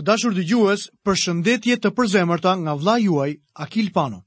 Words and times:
Të 0.00 0.04
dashur 0.08 0.32
dhe 0.32 0.42
gjues, 0.48 0.82
për 1.04 1.16
shëndetje 1.22 1.74
të 1.76 1.90
përzemërta 1.96 2.54
nga 2.58 2.72
vla 2.80 2.94
juaj, 3.04 3.32
Akil 3.60 3.90
Pano. 3.92 4.22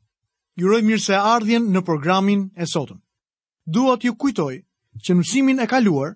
Juroj 0.62 0.84
mirë 0.86 1.02
se 1.02 1.16
ardhjen 1.18 1.66
në 1.74 1.82
programin 1.88 2.44
e 2.62 2.68
sotëm. 2.70 3.00
Duat 3.78 4.06
ju 4.06 4.12
kujtoj 4.22 4.60
që 5.02 5.16
mësimin 5.18 5.64
e 5.66 5.68
kaluar, 5.72 6.12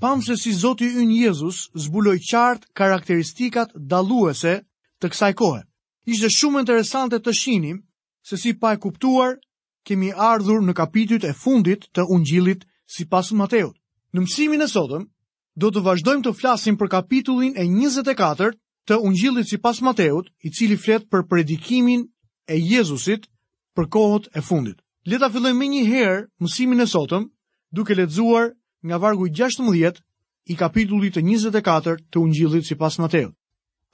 pam 0.00 0.22
se 0.24 0.38
si 0.40 0.54
Zoti 0.62 0.88
Yn 1.02 1.12
Jezus 1.12 1.58
zbuloj 1.84 2.16
qartë 2.30 2.70
karakteristikat 2.80 3.76
daluese 3.76 4.54
të 5.00 5.12
kësaj 5.12 5.32
kohë. 5.42 5.60
Ishte 6.08 6.32
shumë 6.38 6.64
interesante 6.64 7.20
të 7.20 7.36
shinim 7.42 7.84
se 8.24 8.40
si 8.40 8.56
pa 8.56 8.72
e 8.72 8.80
kuptuar 8.80 9.36
kemi 9.84 10.14
ardhur 10.16 10.64
në 10.64 10.72
kapitit 10.80 11.24
e 11.28 11.36
fundit 11.44 11.84
të 11.92 12.08
ungjilit 12.16 12.64
si 12.96 13.04
pasën 13.12 13.36
Mateut. 13.44 13.76
Në 14.16 14.24
mësimin 14.24 14.64
e 14.64 14.72
sotëm, 14.78 15.04
do 15.60 15.68
të 15.68 15.84
vazhdojmë 15.92 16.22
të 16.30 16.36
flasim 16.40 16.78
për 16.80 16.88
kapitullin 16.96 17.52
e 17.60 17.68
24 17.68 18.56
të 18.86 18.98
ungjillit 19.00 19.48
si 19.48 19.56
pas 19.58 19.78
Mateut, 19.80 20.26
i 20.44 20.50
cili 20.52 20.76
flet 20.76 21.06
për 21.10 21.24
predikimin 21.30 22.04
e 22.52 22.58
Jezusit 22.60 23.26
për 23.76 23.88
kohët 23.90 24.28
e 24.36 24.40
fundit. 24.44 24.76
Leta 25.06 25.30
filloj 25.32 25.52
me 25.56 25.68
një 25.68 25.84
herë 25.88 26.18
mësimin 26.40 26.84
e 26.84 26.86
sotëm, 26.88 27.24
duke 27.74 27.94
ledzuar 27.98 28.50
nga 28.84 28.98
vargu 29.00 29.28
16 29.28 30.00
i 30.52 30.56
kapitullit 30.60 31.16
e 31.16 31.22
24 31.24 31.96
të 32.12 32.20
ungjillit 32.20 32.68
si 32.68 32.76
pas 32.76 32.98
Mateut. 33.00 33.34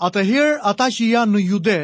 Ata 0.00 0.22
herë 0.24 0.58
ata 0.64 0.90
që 0.90 1.08
janë 1.14 1.32
në 1.34 1.44
jude, 1.46 1.78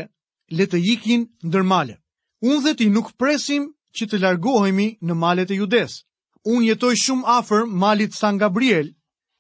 letë 0.57 0.79
ikin 0.95 1.27
ndër 1.47 1.63
male. 1.66 1.97
Unë 2.43 2.63
dhe 2.65 2.75
ti 2.79 2.87
nuk 2.91 3.13
presim 3.21 3.69
që 3.97 4.07
të 4.11 4.21
largohemi 4.25 4.88
në 5.01 5.15
malet 5.16 5.51
e 5.51 5.59
judes. 5.61 6.02
Unë 6.47 6.73
jetoj 6.73 6.95
shumë 7.05 7.27
afer 7.38 7.66
malit 7.66 8.15
San 8.15 8.38
Gabriel 8.38 8.91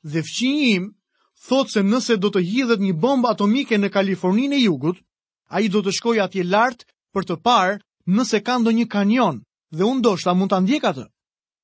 dhe 0.02 0.22
fqinjim 0.26 0.92
Thotë 1.44 1.70
se 1.72 1.82
nëse 1.84 2.14
do 2.24 2.28
të 2.34 2.40
hidhet 2.50 2.80
një 2.82 2.92
bomba 3.04 3.30
atomike 3.34 3.76
në 3.80 3.90
Kalifornin 3.96 4.54
e 4.58 4.62
jugut, 4.62 4.96
a 5.52 5.60
i 5.64 5.68
do 5.74 5.82
të 5.84 5.92
shkoj 5.98 6.14
atje 6.24 6.44
lartë 6.52 6.86
për 7.14 7.26
të 7.28 7.36
parë 7.48 7.74
nëse 8.16 8.40
ka 8.46 8.56
ndo 8.62 8.72
një 8.76 8.86
kanion 8.94 9.42
dhe 9.76 9.84
unë 9.88 10.02
do 10.06 10.14
shta 10.22 10.32
mund 10.38 10.52
të 10.54 10.60
ndjek 10.64 10.86
atë. 10.92 11.04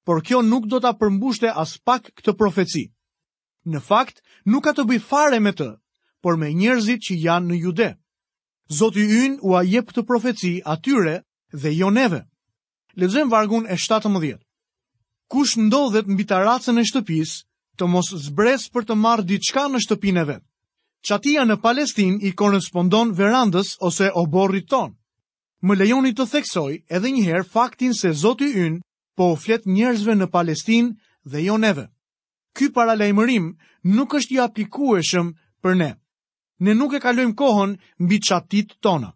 Por 0.07 0.21
kjo 0.27 0.43
nuk 0.51 0.69
do 0.71 0.79
të 0.83 0.93
përmbushte 1.01 1.49
as 1.65 1.73
pak 1.89 2.13
këtë 2.19 2.35
profeci. 2.43 2.85
Në 3.73 3.81
fakt, 3.89 4.21
nuk 4.53 4.65
ka 4.69 4.73
të 4.77 4.85
bëj 4.91 5.01
fare 5.09 5.39
me 5.45 5.53
të, 5.57 5.71
por 6.23 6.37
me 6.39 6.53
njerëzit 6.61 7.01
që 7.07 7.17
janë 7.25 7.49
në 7.53 7.61
jude. 7.65 7.89
Zotë 8.79 9.01
i 9.05 9.21
ynë 9.25 9.39
u 9.47 9.55
a 9.59 9.63
jep 9.71 9.95
të 9.95 10.05
profeci 10.09 10.53
atyre 10.75 11.17
dhe 11.63 11.71
jo 11.79 11.91
neve. 11.99 12.23
Ledzem 13.01 13.31
vargun 13.33 13.67
e 13.73 13.79
17. 13.87 14.37
Kush 15.33 15.55
ndodhet 15.69 16.07
mbi 16.13 16.25
taracën 16.33 16.79
e 16.79 16.85
shtëpisë, 16.91 17.39
të 17.81 17.87
mos 17.89 18.11
zbres 18.25 18.67
për 18.75 18.85
të 18.89 18.97
marrë 19.01 19.25
diçka 19.29 19.67
në 19.73 19.81
shtëpinë 19.87 20.21
e 20.21 20.27
vet. 20.33 20.43
Çatia 21.09 21.45
në 21.49 21.57
Palestinë 21.63 22.21
i 22.29 22.33
korrespondon 22.39 23.13
verandës 23.19 23.73
ose 23.89 24.11
oborrit 24.23 24.69
ton. 24.71 24.93
Më 25.63 25.79
lejoni 25.79 26.13
të 26.15 26.27
theksoj 26.33 26.73
edhe 26.91 27.13
një 27.15 27.23
herë 27.29 27.49
faktin 27.53 27.95
se 27.95 28.13
Zoti 28.23 28.53
ynë 28.65 28.83
po 29.19 29.33
flet 29.39 29.67
njerëzve 29.67 30.15
në 30.19 30.29
Palestinë 30.31 30.95
dhe 31.33 31.45
jo 31.47 31.57
neve. 31.63 31.89
Ky 32.57 32.69
paralajmërim 32.77 33.51
nuk 33.97 34.15
është 34.19 34.35
i 34.37 34.41
aplikueshëm 34.45 35.33
për 35.63 35.79
ne. 35.83 35.91
Ne 36.63 36.75
nuk 36.79 36.93
e 36.95 37.01
kalojm 37.03 37.33
kohën 37.39 37.77
mbi 37.99 38.21
çatit 38.29 38.77
tona. 38.83 39.13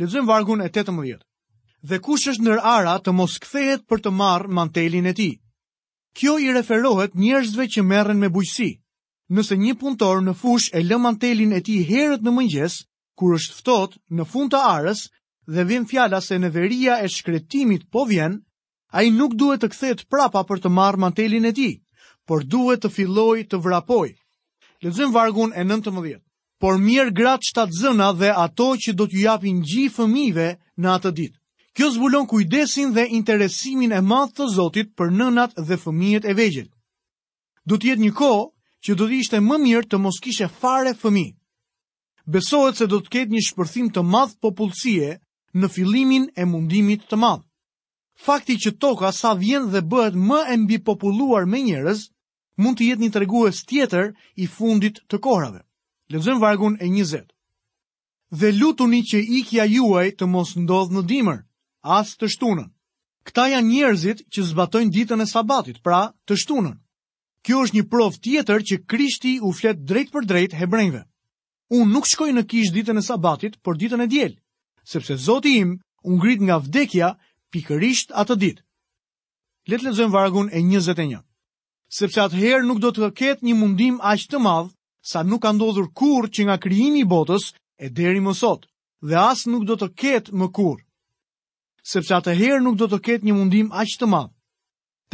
Lexojm 0.00 0.28
vargun 0.28 0.60
e 0.62 0.68
18. 0.68 1.20
Dhe 1.82 1.98
kush 2.04 2.28
është 2.28 2.42
ndër 2.44 2.60
ara 2.62 2.96
të 3.00 3.12
mos 3.12 3.36
kthehet 3.40 3.84
për 3.88 4.00
të 4.06 4.10
marrë 4.20 4.48
mantelin 4.56 5.06
e 5.12 5.12
tij. 5.12 5.34
Kjo 6.16 6.38
i 6.44 6.48
referohet 6.56 7.14
njerëzve 7.20 7.64
që 7.76 7.82
merren 7.86 8.18
me 8.20 8.30
bujqësi. 8.34 8.68
Nëse 9.36 9.56
një 9.62 9.72
punëtor 9.80 10.22
në 10.24 10.32
fush 10.42 10.70
e 10.72 10.80
lë 10.84 10.98
mantelin 11.04 11.52
e 11.52 11.58
tij 11.66 11.82
herët 11.90 12.22
në 12.24 12.32
mëngjes, 12.36 12.76
kur 13.18 13.34
është 13.36 13.56
ftohtë 13.60 14.00
në 14.16 14.26
fund 14.30 14.54
të 14.54 14.62
arës 14.70 15.02
dhe 15.56 15.64
vjen 15.68 15.84
fjala 15.90 16.22
se 16.28 16.38
në 16.40 16.50
veria 16.56 16.96
e 17.04 17.08
shkretimit 17.16 17.84
po 17.92 18.06
vjen, 18.08 18.38
ai 18.96 19.04
nuk 19.18 19.34
duhet 19.42 19.60
të 19.64 19.70
kthehet 19.74 20.06
prapa 20.14 20.44
për 20.48 20.64
të 20.64 20.72
marrë 20.78 21.02
mantelin 21.04 21.50
e 21.50 21.52
tij, 21.58 21.74
por 22.26 22.44
duhet 22.54 22.84
të 22.86 22.92
fillojë 22.96 23.44
të 23.50 23.60
vrapojë. 23.66 24.16
Lexojmë 24.86 25.12
vargun 25.18 25.52
e 25.52 25.64
19. 25.68 26.22
Por 26.62 26.80
mirë 26.86 27.12
gratë 27.20 27.50
shtatzëna 27.50 28.08
dhe 28.22 28.32
ato 28.46 28.70
që 28.84 28.96
do 28.96 29.04
t'ju 29.10 29.26
japin 29.26 29.60
gjithë 29.68 30.00
fëmijëve 30.00 30.48
në 30.82 30.94
atë 30.96 31.12
ditë. 31.20 31.38
Kjo 31.76 31.90
zbulon 31.92 32.24
kujdesin 32.26 32.94
dhe 32.96 33.02
interesimin 33.18 33.90
e 33.92 33.98
madh 34.10 34.30
të 34.38 34.44
Zotit 34.56 34.94
për 34.96 35.10
nënat 35.16 35.58
dhe 35.68 35.76
fëmijët 35.82 36.24
e 36.24 36.32
vegjël. 36.38 36.70
Do 37.68 37.76
të 37.76 37.90
jetë 37.90 38.02
një 38.04 38.12
kohë 38.20 38.46
që 38.86 38.94
do 38.96 39.08
të 39.10 39.16
ishte 39.20 39.40
më 39.48 39.58
mirë 39.64 39.88
të 39.90 39.98
mos 40.04 40.16
kishe 40.24 40.48
fare 40.62 40.94
fëmijë. 41.02 41.34
Besohet 42.32 42.78
se 42.80 42.86
do 42.94 43.02
të 43.04 43.12
ketë 43.16 43.34
një 43.36 43.44
shpërthim 43.50 43.90
të 43.92 44.06
madh 44.14 44.32
popullsie 44.46 45.10
në 45.60 45.68
fillimin 45.76 46.24
e 46.40 46.46
mundimit 46.54 47.04
të 47.10 47.18
madh. 47.26 47.44
Fakti 48.28 48.56
që 48.64 48.72
toka 48.86 49.10
sa 49.12 49.34
vjen 49.44 49.68
dhe 49.74 49.84
bëhet 49.92 50.16
më 50.30 50.40
e 50.54 50.56
mbi 50.64 50.78
populluar 50.88 51.44
me 51.44 51.60
njerëz 51.68 52.06
mund 52.56 52.80
të 52.80 52.88
jetë 52.88 53.04
një 53.04 53.10
tregues 53.18 53.60
tjetër 53.68 54.14
i 54.36 54.46
fundit 54.56 55.02
të 55.10 55.20
kohrave. 55.28 55.60
Lexojmë 56.12 56.40
vargun 56.46 56.80
e 56.80 56.88
20. 56.96 57.20
Dhe 58.38 58.52
lutuni 58.60 59.02
që 59.10 59.20
ikja 59.42 59.68
juaj 59.76 60.08
të 60.16 60.24
mos 60.36 60.56
ndodh 60.62 60.96
në 60.96 61.04
dimër 61.12 61.42
as 61.86 62.12
të 62.18 62.28
shtunën. 62.34 62.68
Këta 63.26 63.44
janë 63.54 63.70
njerëzit 63.70 64.24
që 64.32 64.42
zbatojnë 64.52 64.92
ditën 64.96 65.22
e 65.22 65.26
sabatit, 65.30 65.80
pra 65.82 66.00
të 66.26 66.36
shtunën. 66.42 66.76
Kjo 67.46 67.62
është 67.66 67.76
një 67.78 67.84
prov 67.90 68.18
tjetër 68.22 68.60
që 68.68 68.80
Krishti 68.90 69.32
u 69.46 69.50
flet 69.54 69.80
drejt 69.88 70.10
për 70.14 70.26
drejt 70.30 70.54
hebrejve. 70.60 71.04
Unë 71.74 71.90
nuk 71.94 72.06
shkoj 72.06 72.30
në 72.34 72.44
kish 72.50 72.72
ditën 72.74 72.98
e 72.98 73.02
sabatit, 73.06 73.56
por 73.62 73.78
ditën 73.78 74.02
e 74.02 74.06
djel, 74.10 74.34
sepse 74.86 75.16
Zoti 75.18 75.56
im 75.60 75.72
u 76.06 76.16
ngrit 76.16 76.40
nga 76.46 76.58
vdekja 76.62 77.14
pikërisht 77.54 78.14
atë 78.20 78.36
ditë. 78.42 78.62
Le 79.66 79.78
të 79.78 79.86
lexojmë 79.88 80.14
vargun 80.14 80.50
e 80.54 80.60
21. 80.62 81.22
Sepse 81.90 82.22
atëherë 82.22 82.66
nuk 82.66 82.80
do 82.82 82.92
të 82.94 83.10
ketë 83.18 83.46
një 83.46 83.54
mundim 83.58 83.96
aq 84.02 84.26
të 84.30 84.40
madh 84.42 84.70
sa 85.06 85.22
nuk 85.26 85.42
ka 85.42 85.50
ndodhur 85.54 85.90
kurrë 85.98 86.30
që 86.34 86.46
nga 86.46 86.56
krijimi 86.62 87.02
i 87.02 87.10
botës 87.14 87.52
e 87.78 87.90
deri 87.94 88.22
më 88.22 88.34
sot, 88.34 88.66
dhe 89.06 89.18
as 89.30 89.46
nuk 89.46 89.66
do 89.66 89.74
të 89.78 89.88
ketë 90.02 90.34
më 90.38 90.46
kurrë 90.54 90.85
sepse 91.86 92.14
atë 92.16 92.32
herë 92.40 92.62
nuk 92.66 92.78
do 92.80 92.86
të 92.90 92.98
ketë 93.06 93.26
një 93.28 93.34
mundim 93.36 93.68
aq 93.82 93.90
të 94.02 94.06
madh. 94.10 94.32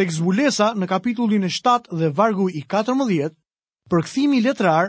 Tek 0.00 0.12
zbulesa 0.19 0.71
në 0.81 0.87
kapitullin 0.88 1.44
e 1.44 1.50
7 1.53 1.91
dhe 2.00 2.09
vargu 2.21 2.47
i 2.49 2.62
14, 2.75 3.28
përkthimi 3.93 4.38
letrar 4.47 4.87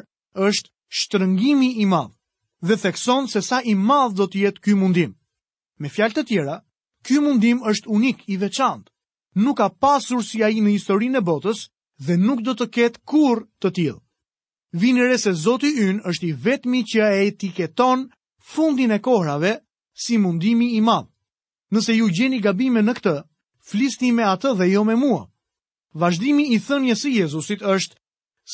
është 0.47 0.71
shtrëngimi 0.99 1.69
i 1.83 1.87
madh 1.93 2.13
dhe 2.67 2.77
thekson 2.85 3.27
se 3.27 3.41
sa 3.49 3.59
i 3.71 3.75
madh 3.75 4.15
do 4.17 4.29
të 4.29 4.37
jetë 4.45 4.63
ky 4.63 4.73
mundim. 4.79 5.11
Me 5.81 5.89
fjalë 5.91 6.15
të 6.19 6.23
tjera, 6.29 6.55
ky 7.05 7.19
mundim 7.19 7.59
është 7.67 7.91
unik 7.97 8.23
i 8.31 8.39
veçantë. 8.43 8.87
Nuk 9.43 9.57
ka 9.59 9.67
pasur 9.83 10.23
si 10.23 10.39
ai 10.45 10.61
në 10.63 10.77
historinë 10.77 11.19
e 11.19 11.25
botës 11.29 11.67
dhe 12.05 12.15
nuk 12.17 12.45
do 12.47 12.53
të 12.55 12.69
ketë 12.75 12.99
kur 13.09 13.43
të 13.59 13.73
tillë. 13.75 13.99
Vini 14.81 15.03
re 15.03 15.17
se 15.19 15.33
Zoti 15.43 15.73
ynë 15.87 16.07
është 16.09 16.25
i 16.29 16.33
vetmi 16.45 16.81
që 16.91 17.07
e 17.11 17.19
etiketon 17.27 18.07
fundin 18.53 18.91
e 18.95 19.01
kohrave 19.03 19.57
si 20.03 20.15
mundimi 20.17 20.71
i 20.77 20.81
madh 20.81 21.09
nëse 21.73 21.93
ju 21.97 22.07
gjeni 22.15 22.39
gabime 22.45 22.83
në 22.85 22.93
këtë, 22.99 23.15
flisni 23.69 24.11
me 24.13 24.25
atë 24.29 24.53
dhe 24.59 24.67
jo 24.71 24.83
me 24.87 24.95
mua. 25.03 25.21
Vazhdimi 26.01 26.45
i 26.53 26.57
thënjes 26.65 27.01
së 27.05 27.11
Jezusit 27.19 27.65
është 27.75 27.97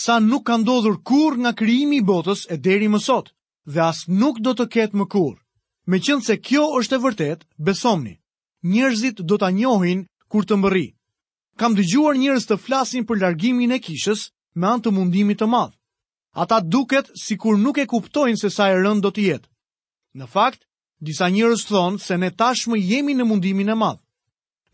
sa 0.03 0.19
nuk 0.21 0.43
ka 0.47 0.55
ndodhur 0.61 0.97
kurrë 1.07 1.39
nga 1.43 1.51
krijimi 1.59 1.99
i 2.01 2.05
botës 2.11 2.45
e 2.53 2.55
deri 2.65 2.87
më 2.93 2.99
sot, 3.07 3.31
dhe 3.73 3.79
as 3.91 4.05
nuk 4.21 4.39
do 4.45 4.53
të 4.55 4.65
ketë 4.75 4.97
më 4.99 5.05
kurrë. 5.13 5.41
Meqense 5.89 6.35
kjo 6.47 6.63
është 6.79 6.95
e 6.99 7.03
vërtetë, 7.05 7.45
besomni, 7.67 8.15
Njerëzit 8.63 9.21
do 9.29 9.35
ta 9.39 9.47
njohin 9.55 10.01
kur 10.27 10.43
të 10.45 10.55
mëri. 10.61 10.87
Kam 11.59 11.75
dëgjuar 11.77 12.15
njerëz 12.19 12.43
të 12.49 12.55
flasin 12.63 13.03
për 13.07 13.19
largimin 13.21 13.71
e 13.71 13.79
kishës 13.85 14.21
me 14.59 14.67
anë 14.71 14.83
të 14.83 14.91
mundimit 14.97 15.39
të 15.39 15.47
madh. 15.47 15.73
Ata 16.43 16.59
duket 16.67 17.07
sikur 17.15 17.55
nuk 17.57 17.79
e 17.79 17.87
kuptojnë 17.91 18.41
se 18.41 18.49
sa 18.55 18.67
e 18.67 18.75
rënd 18.75 18.99
do 19.05 19.11
të 19.15 19.21
jetë. 19.29 19.47
Në 20.19 20.27
fakt, 20.35 20.67
Disa 20.99 21.27
njërës 21.31 21.61
thonë 21.69 21.99
se 22.03 22.17
ne 22.19 22.27
tashmë 22.35 22.77
jemi 22.83 23.13
në 23.15 23.25
mundimin 23.27 23.71
e 23.71 23.75
madhë. 23.79 24.01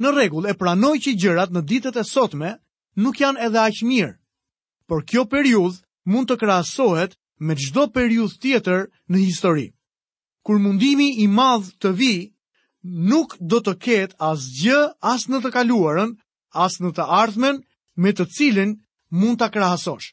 Në 0.01 0.11
regull 0.15 0.47
e 0.49 0.55
pranoj 0.57 0.95
që 1.05 1.11
gjërat 1.21 1.51
në 1.53 1.61
ditët 1.69 1.97
e 2.01 2.03
sotme 2.03 2.49
nuk 2.97 3.19
janë 3.21 3.45
edhe 3.47 3.59
aqë 3.61 3.85
mirë, 3.85 4.15
por 4.89 5.05
kjo 5.05 5.25
periudh 5.35 5.77
mund 6.09 6.27
të 6.31 6.39
krasohet 6.41 7.13
me 7.45 7.53
gjdo 7.61 7.85
periudh 7.93 8.35
tjetër 8.41 8.87
në 9.11 9.21
histori. 9.21 9.67
Kur 10.45 10.57
mundimi 10.65 11.11
i 11.23 11.27
madhë 11.35 11.75
të 11.81 11.91
vi, 11.99 12.11
nuk 13.11 13.37
do 13.39 13.61
të 13.65 13.75
ketë 13.85 14.17
as 14.31 14.49
gjë 14.61 14.81
as 15.13 15.29
në 15.29 15.43
të 15.45 15.53
kaluarën, 15.59 16.15
as 16.65 16.79
në 16.81 16.91
të 16.97 17.05
ardhmen, 17.21 17.61
me 18.01 18.11
të 18.17 18.25
cilin 18.37 18.75
mund 19.09 19.37
të 19.43 19.53
krahasosh. 19.55 20.09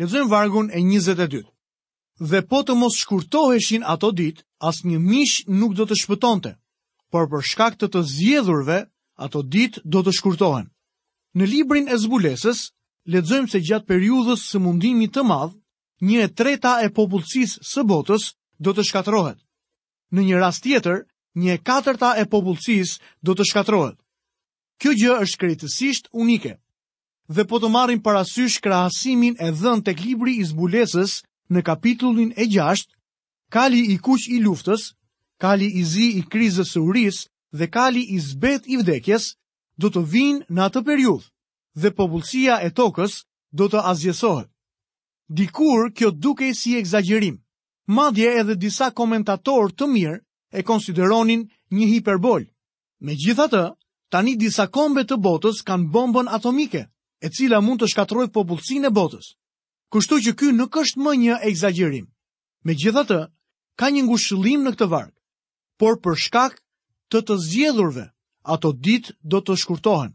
Lezojmë 0.00 0.30
vargun 0.32 0.70
e 0.70 0.80
22 0.84 1.46
dhe 2.20 2.42
po 2.52 2.58
të 2.68 2.74
mos 2.76 2.98
shkurtoheshin 3.00 3.84
ato 3.88 4.10
dit, 4.12 4.42
as 4.60 4.82
një 4.84 4.98
mish 5.00 5.36
nuk 5.48 5.72
do 5.78 5.86
të 5.88 5.96
shpëtonte, 6.02 6.52
por 7.10 7.28
për 7.32 7.46
shkakt 7.50 7.80
të 7.80 7.88
të 7.94 8.02
zjedhurve, 8.14 8.78
ato 9.16 9.40
dit 9.42 9.78
do 9.84 10.02
të 10.04 10.12
shkurtohen. 10.18 10.66
Në 11.34 11.44
librin 11.52 11.88
e 11.88 11.96
zbulesës, 12.02 12.60
ledzojmë 13.12 13.50
se 13.52 13.60
gjatë 13.64 13.88
periudhës 13.88 14.44
së 14.52 14.60
mundimi 14.60 15.08
të 15.08 15.24
madhë, 15.24 15.56
një 16.10 16.18
e 16.26 16.28
treta 16.36 16.74
e 16.84 16.90
popullësis 16.96 17.56
së 17.70 17.84
botës 17.88 18.28
do 18.58 18.72
të 18.76 18.84
shkatrohet. 18.90 19.40
Në 20.12 20.26
një 20.28 20.36
rast 20.42 20.64
tjetër, 20.64 21.00
një 21.40 21.56
e 21.56 21.58
katërta 21.70 22.12
e 22.20 22.24
popullësis 22.32 22.98
do 23.24 23.36
të 23.36 23.46
shkatrohet. 23.48 23.96
Kjo 24.80 24.92
gjë 24.96 25.16
është 25.24 25.40
kritësisht 25.42 26.12
unike 26.12 26.54
dhe 27.30 27.44
po 27.46 27.60
të 27.62 27.68
marim 27.72 28.00
parasysh 28.02 28.56
krahasimin 28.64 29.36
e 29.40 29.50
dhën 29.56 29.84
të 29.86 29.92
klibri 30.00 30.32
i 30.42 30.44
zbulesës 30.50 31.12
në 31.54 31.60
kapitullin 31.68 32.32
e 32.42 32.46
6, 32.54 32.84
kali 33.56 33.80
i 33.92 33.96
kuq 34.06 34.28
i 34.28 34.38
luftës, 34.44 34.84
kali 35.44 35.66
i 35.66 35.82
zi 35.92 36.06
i 36.18 36.22
krizës 36.32 36.72
së 36.74 36.80
uris 36.88 37.18
dhe 37.58 37.66
kali 37.78 38.02
i 38.04 38.18
zbet 38.28 38.66
i 38.66 38.76
vdekjes 38.76 39.26
do 39.80 39.90
të 39.90 40.02
vinë 40.12 40.44
në 40.54 40.62
atë 40.68 40.82
periudhë 40.88 41.28
dhe 41.82 41.90
popullësia 41.98 42.60
e 42.66 42.70
tokës 42.80 43.16
do 43.58 43.66
të 43.68 43.80
azjesohet. 43.92 44.46
Dikur 45.40 45.90
kjo 45.98 46.10
dukej 46.22 46.52
si 46.60 46.76
egzagjerim. 46.78 47.36
Madje 47.96 48.30
edhe 48.40 48.54
disa 48.54 48.90
komentator 48.94 49.70
të 49.72 49.86
mirë 49.90 50.16
e 50.52 50.62
konsideronin 50.62 51.44
një 51.74 51.86
hiperbol. 51.94 52.44
Me 53.06 53.14
gjitha 53.24 53.46
të, 53.52 53.64
tani 54.14 54.36
disa 54.38 54.66
kombe 54.68 55.06
të 55.06 55.16
botës 55.26 55.62
kanë 55.70 55.90
bombën 55.94 56.28
atomike, 56.36 56.84
e 57.22 57.28
cila 57.30 57.60
mund 57.60 57.80
të 57.82 57.90
shkatrojt 57.92 58.32
popullësin 58.34 58.86
e 58.86 58.90
botës 58.98 59.32
kështu 59.90 60.18
që 60.24 60.32
ky 60.38 60.48
nuk 60.54 60.76
është 60.82 61.02
më 61.02 61.12
një 61.22 61.36
egzagjerim. 61.50 62.06
Me 62.66 62.74
gjitha 62.78 63.02
të, 63.10 63.20
ka 63.80 63.86
një 63.90 64.04
ngushëllim 64.08 64.62
në 64.64 64.72
këtë 64.76 64.86
vargë, 64.92 65.14
por 65.82 65.98
për 66.04 66.14
shkak 66.26 66.58
të 67.10 67.22
të 67.26 67.36
zjedhurve, 67.46 68.06
ato 68.54 68.70
ditë 68.86 69.14
do 69.32 69.40
të 69.42 69.56
shkurtohen. 69.62 70.12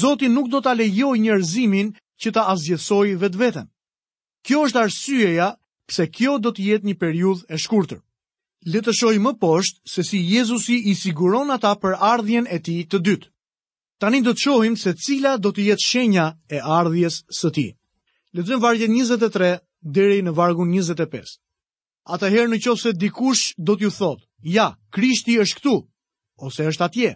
Zotin 0.00 0.34
nuk 0.34 0.50
do 0.52 0.58
të 0.60 0.74
lejoj 0.80 1.14
njërzimin 1.22 1.94
që 2.20 2.34
ta 2.34 2.42
azjesoj 2.52 3.14
vetë 3.22 3.40
vetën. 3.42 3.68
Kjo 4.46 4.64
është 4.66 4.82
arsyeja 4.82 5.48
pse 5.88 6.08
kjo 6.14 6.34
do 6.44 6.50
të 6.52 6.62
jetë 6.70 6.88
një 6.90 6.96
periudhë 7.00 7.46
e 7.54 7.62
shkurtër. 7.64 8.00
Le 8.72 8.80
të 8.82 8.92
shohim 8.98 9.28
më 9.28 9.32
poshtë 9.40 9.80
se 9.92 10.02
si 10.08 10.18
Jezusi 10.32 10.76
i 10.90 10.94
siguron 10.98 11.52
ata 11.54 11.72
për 11.80 11.94
ardhjen 12.10 12.48
e 12.50 12.58
tij 12.58 12.82
të 12.90 12.98
dytë. 13.06 13.28
Tani 14.02 14.20
do 14.26 14.32
të 14.34 14.42
shohim 14.44 14.74
se 14.76 14.92
cila 15.04 15.38
do 15.38 15.52
të 15.54 15.68
jetë 15.70 15.86
shenja 15.88 16.26
e 16.50 16.58
ardhjes 16.60 17.22
së 17.38 17.48
tij. 17.56 17.70
Lexojmë 18.36 18.60
vargun 18.60 18.92
23 18.92 19.54
deri 19.98 20.18
në 20.24 20.32
vargun 20.36 20.68
25. 20.76 21.30
Atëherë 22.16 22.50
në 22.52 22.58
qoftë 22.64 22.82
se 22.90 22.90
dikush 23.04 23.44
do 23.68 23.74
t'ju 23.76 23.88
thotë, 23.98 24.22
"Ja, 24.56 24.66
Krishti 24.96 25.36
është 25.44 25.56
këtu 25.60 25.74
ose 26.48 26.66
është 26.72 26.84
atje." 26.86 27.14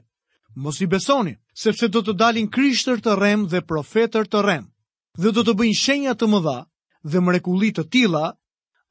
Mos 0.65 0.81
i 0.81 0.87
besoni, 0.95 1.35
sepse 1.65 1.89
do 1.93 2.01
të 2.05 2.15
dalin 2.23 2.49
krishtër 2.57 3.01
të 3.05 3.19
rem 3.21 3.45
dhe 3.53 3.61
profetër 3.73 4.25
të 4.33 4.41
rem, 4.47 4.65
dhe 5.21 5.33
do 5.37 5.43
të 5.45 5.53
bëjnë 5.61 5.77
shenja 5.83 6.15
të 6.17 6.29
mëdha 6.33 6.57
dhe 7.13 7.21
mrekulli 7.27 7.71
të 7.77 7.85
tilla, 7.93 8.25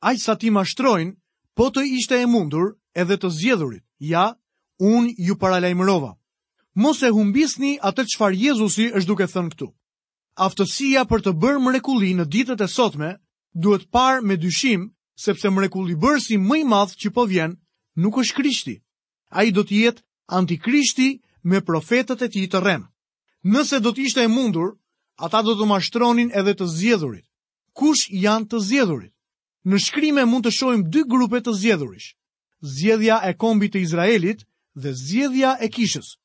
aq 0.10 0.18
sa 0.26 0.36
ti 0.40 0.50
shtrojnë, 0.74 1.16
po 1.58 1.70
të 1.74 1.82
ishte 1.98 2.22
e 2.22 2.26
mundur 2.36 2.74
edhe 3.04 3.18
të 3.18 3.30
zgjedhurit. 3.38 3.84
Ja, 4.14 4.28
unë 4.80 5.10
ju 5.28 5.36
paralajmërova. 5.42 6.12
Mos 6.84 7.02
e 7.04 7.10
humbisni 7.18 7.78
atë 7.90 8.06
çfarë 8.14 8.38
Jezusi 8.46 8.86
është 8.98 9.08
duke 9.10 9.28
thënë 9.34 9.50
këtu 9.54 9.74
aftësia 10.42 11.02
për 11.10 11.22
të 11.26 11.32
bërë 11.42 11.60
mrekulli 11.68 12.14
në 12.18 12.26
ditët 12.34 12.62
e 12.66 12.68
sotme 12.76 13.10
duhet 13.66 13.84
parë 13.98 14.24
me 14.32 14.38
dyshim 14.44 14.88
sepse 15.26 15.50
mrekulli 15.54 15.96
bërësi 16.04 16.40
më 16.46 16.62
i 16.62 16.64
madhë 16.72 16.98
që 17.04 17.12
po 17.18 17.26
vjen 17.32 17.54
nuk 18.06 18.18
është 18.24 18.38
krishti. 18.40 18.76
A 19.38 19.46
i 19.48 19.52
do 19.58 19.62
të 19.64 19.82
jetë 19.84 20.06
antikrishti 20.40 21.10
me 21.52 21.62
profetët 21.68 22.24
e 22.26 22.30
ti 22.34 22.46
të 22.52 22.62
rrem. 22.64 22.88
Nëse 23.54 23.82
do 23.86 23.92
të 23.94 24.06
ishte 24.08 24.24
e 24.26 24.30
mundur, 24.34 24.74
ata 25.26 25.42
do 25.46 25.54
të 25.58 25.68
mashtronin 25.70 26.34
edhe 26.40 26.56
të 26.58 26.66
zjedhurit. 26.78 27.26
Kush 27.80 28.10
janë 28.12 28.50
të 28.52 28.60
zjedhurit? 28.68 29.14
Në 29.70 29.78
shkrimë 29.86 30.26
mund 30.30 30.46
të 30.48 30.52
shohim 30.58 30.84
dy 30.94 31.04
grupe 31.10 31.38
të 31.46 31.54
zgjedhurish. 31.60 32.10
Zgjedhja 32.76 33.20
e 33.30 33.36
kombit 33.42 33.76
të 33.76 33.84
Izraelit 33.86 34.42
dhe 34.78 34.92
zgjedhja 35.02 35.56
e 35.66 35.70
kishës. 35.74 36.16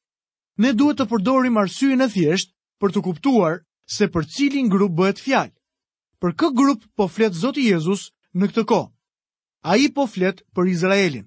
Ne 0.63 0.73
duhet 0.73 1.01
të 1.03 1.07
përdorim 1.13 1.61
arsyeën 1.61 2.05
e 2.05 2.09
thjeshtë 2.15 2.53
për 2.81 2.95
të 2.97 3.03
kuptuar 3.07 3.61
se 3.87 4.07
për 4.11 4.27
cilin 4.35 4.69
grup 4.69 4.93
bëhet 4.99 5.21
fjalë. 5.23 5.55
Për 6.21 6.33
kë 6.35 6.49
grup 6.59 6.83
po 6.97 7.07
flet 7.09 7.35
Zoti 7.39 7.67
Jezus 7.71 8.09
në 8.35 8.49
këtë 8.51 8.65
kohë? 8.67 8.91
Ai 9.63 9.87
po 9.95 10.07
flet 10.11 10.43
për 10.55 10.71
Izraelin. 10.73 11.27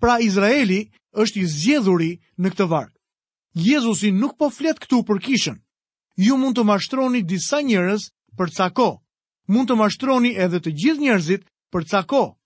Pra 0.00 0.16
Izraeli 0.24 0.90
është 1.12 1.40
i 1.42 1.46
zgjedhuri 1.48 2.10
në 2.40 2.52
këtë 2.54 2.66
varg. 2.70 2.92
Jezusi 3.52 4.12
nuk 4.16 4.36
po 4.38 4.48
flet 4.50 4.78
këtu 4.80 5.02
për 5.04 5.20
kishën. 5.26 5.58
Ju 6.16 6.36
mund 6.36 6.56
të 6.56 6.64
mashtroni 6.64 7.20
disa 7.22 7.60
njerëz 7.64 8.08
për 8.36 8.50
ca 8.56 8.70
kohë. 8.70 9.00
Mund 9.50 9.68
të 9.68 9.76
mashtroni 9.76 10.32
edhe 10.38 10.60
të 10.62 10.70
gjithë 10.78 11.00
njerëzit 11.02 11.44
për 11.74 11.84
ca 11.90 12.00
kohë, 12.06 12.36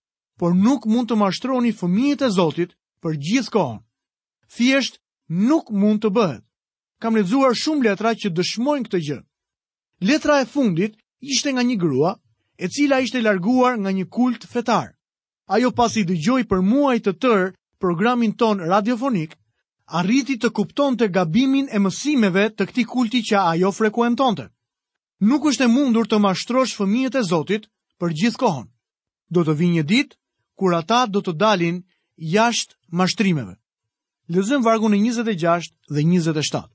por 0.40 0.54
nuk 0.56 0.86
mund 0.88 1.10
të 1.10 1.16
mashtroni 1.20 1.74
fëmijët 1.76 2.22
e 2.24 2.30
Zotit 2.32 2.72
për 3.04 3.18
gjithë 3.20 3.52
kohën. 3.52 3.80
Thjesht 4.48 4.98
nuk 5.28 5.68
mund 5.70 6.00
të 6.00 6.10
bëhet. 6.10 6.42
Kam 7.02 7.16
lexuar 7.18 7.52
shumë 7.54 7.84
letra 7.90 8.14
që 8.16 8.32
dëshmojnë 8.32 8.88
këtë 8.88 9.00
gjë. 9.08 9.20
Letra 10.00 10.40
e 10.40 10.44
fundit 10.46 10.96
ishte 11.22 11.52
nga 11.52 11.62
një 11.62 11.76
grua, 11.78 12.18
e 12.58 12.66
cila 12.68 12.98
ishte 13.00 13.22
larguar 13.22 13.78
nga 13.78 13.90
një 13.90 14.06
kult 14.10 14.46
fetar. 14.50 14.90
Ajo 15.46 15.70
pasi 15.70 16.02
dëgjoj 16.04 16.42
për 16.50 16.62
muaj 16.62 16.98
të 17.04 17.12
tërë 17.22 17.52
programin 17.80 18.32
ton 18.34 18.58
radiofonik, 18.60 19.36
arriti 19.92 20.38
të 20.40 20.50
kupton 20.56 20.96
të 20.96 21.08
gabimin 21.14 21.68
e 21.70 21.78
mësimeve 21.78 22.48
të 22.56 22.66
këtij 22.68 22.84
kulti 22.90 23.20
që 23.28 23.36
ajo 23.52 23.70
frekuentonte. 23.70 24.48
Nuk 25.20 25.46
është 25.46 25.64
e 25.68 25.70
mundur 25.70 26.06
të 26.08 26.18
mashtrosh 26.18 26.74
fëmijët 26.76 27.18
e 27.20 27.22
Zotit 27.28 27.68
për 28.00 28.16
gjithë 28.20 28.40
kohën. 28.42 28.66
Do 29.30 29.44
të 29.44 29.54
vijë 29.58 29.72
një 29.78 29.84
ditë, 29.92 30.16
kur 30.58 30.74
ata 30.74 31.04
do 31.06 31.22
të 31.22 31.36
dalin 31.40 31.78
jashtë 32.34 32.74
mashtrimeve. 33.00 33.54
Lëzëm 34.32 34.64
vargun 34.64 34.94
e 34.94 34.98
26 35.04 35.70
dhe 35.94 36.02
27. 36.02 36.66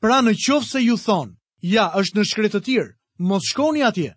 Pra 0.00 0.20
në 0.22 0.34
qofë 0.44 0.66
se 0.70 0.80
ju 0.84 0.96
thonë, 0.98 1.34
ja 1.68 1.88
është 2.00 2.16
në 2.18 2.22
shkretë 2.28 2.56
të 2.58 2.64
tirë, 2.66 2.90
mos 3.30 3.48
shkoni 3.50 3.82
atje, 3.84 4.10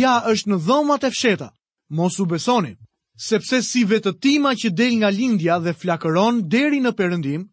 ja 0.00 0.14
është 0.30 0.50
në 0.50 0.58
dhomat 0.66 1.04
e 1.04 1.10
fsheta, 1.12 1.50
mos 1.98 2.18
u 2.18 2.24
besoni, 2.26 2.72
sepse 3.20 3.60
si 3.62 3.82
vetëtima 3.84 4.54
që 4.56 4.70
del 4.72 4.94
nga 5.00 5.10
lindja 5.12 5.58
dhe 5.60 5.74
flakëron 5.76 6.40
deri 6.48 6.80
në 6.80 6.92
perëndim, 6.96 7.44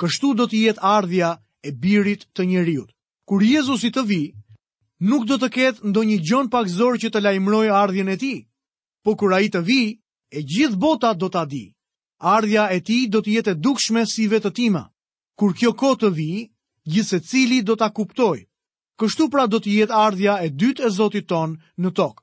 kështu 0.00 0.32
do 0.38 0.46
të 0.48 0.62
jetë 0.64 0.82
ardhja 0.86 1.34
e 1.62 1.72
birit 1.82 2.24
të 2.32 2.46
njeriut. 2.48 2.88
Kur 3.28 3.42
Jezusi 3.44 3.90
të 3.92 4.04
vi, 4.08 4.22
nuk 5.00 5.26
do 5.28 5.36
të 5.38 5.50
ketë 5.54 5.88
ndo 5.90 6.02
një 6.02 6.16
gjon 6.28 6.48
pak 6.50 6.68
zorë 6.72 6.98
që 7.02 7.10
të 7.12 7.20
lajmëroj 7.20 7.66
ardhjen 7.68 8.08
e 8.08 8.16
ti, 8.16 8.32
po 9.04 9.14
kur 9.16 9.34
a 9.36 9.40
i 9.44 9.48
të 9.50 9.60
vi, 9.68 9.80
e 10.32 10.40
gjithë 10.42 10.78
bota 10.78 11.12
do 11.18 11.28
të 11.28 11.42
adi. 11.44 11.66
Ardhja 12.20 12.70
e 12.76 12.80
ti 12.84 13.06
do 13.12 13.20
të 13.20 13.32
jetë 13.36 13.52
e 13.56 13.60
dukshme 13.60 14.04
si 14.06 14.28
vetëtima. 14.28 14.82
Kur 15.38 15.54
kjo 15.56 15.72
ko 15.74 15.92
të 16.00 16.10
vi, 16.16 16.30
gjithë 16.86 17.08
se 17.08 17.20
cili 17.30 17.60
do 17.62 17.76
të 17.80 17.90
kuptoj. 17.96 18.40
Kështu 19.00 19.30
pra 19.32 19.46
do 19.48 19.56
të 19.64 19.70
jetë 19.78 19.94
ardhja 19.96 20.32
e 20.44 20.50
dytë 20.60 20.84
e 20.86 20.88
Zotit 20.92 21.24
ton 21.32 21.54
në 21.80 21.90
tokë. 21.98 22.22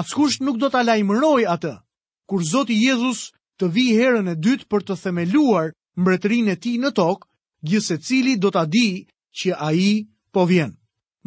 Askush 0.00 0.38
nuk 0.46 0.56
do 0.62 0.70
ta 0.72 0.80
lajmëroj 0.86 1.42
atë 1.54 1.72
kur 2.30 2.46
Zoti 2.52 2.76
Jezus 2.84 3.26
të 3.60 3.68
vi 3.74 3.84
herën 3.98 4.32
e 4.32 4.34
dytë 4.46 4.68
për 4.72 4.86
të 4.88 4.96
themeluar 5.02 5.70
mbretërinë 6.00 6.54
e 6.56 6.56
tij 6.64 6.74
në 6.80 6.94
tokë, 6.98 7.28
gjithse 7.68 7.98
cili 8.08 8.38
do 8.40 8.50
ta 8.56 8.64
di 8.72 8.86
që 9.40 9.60
ai 9.68 9.84
po 10.32 10.46
vjen. 10.48 10.72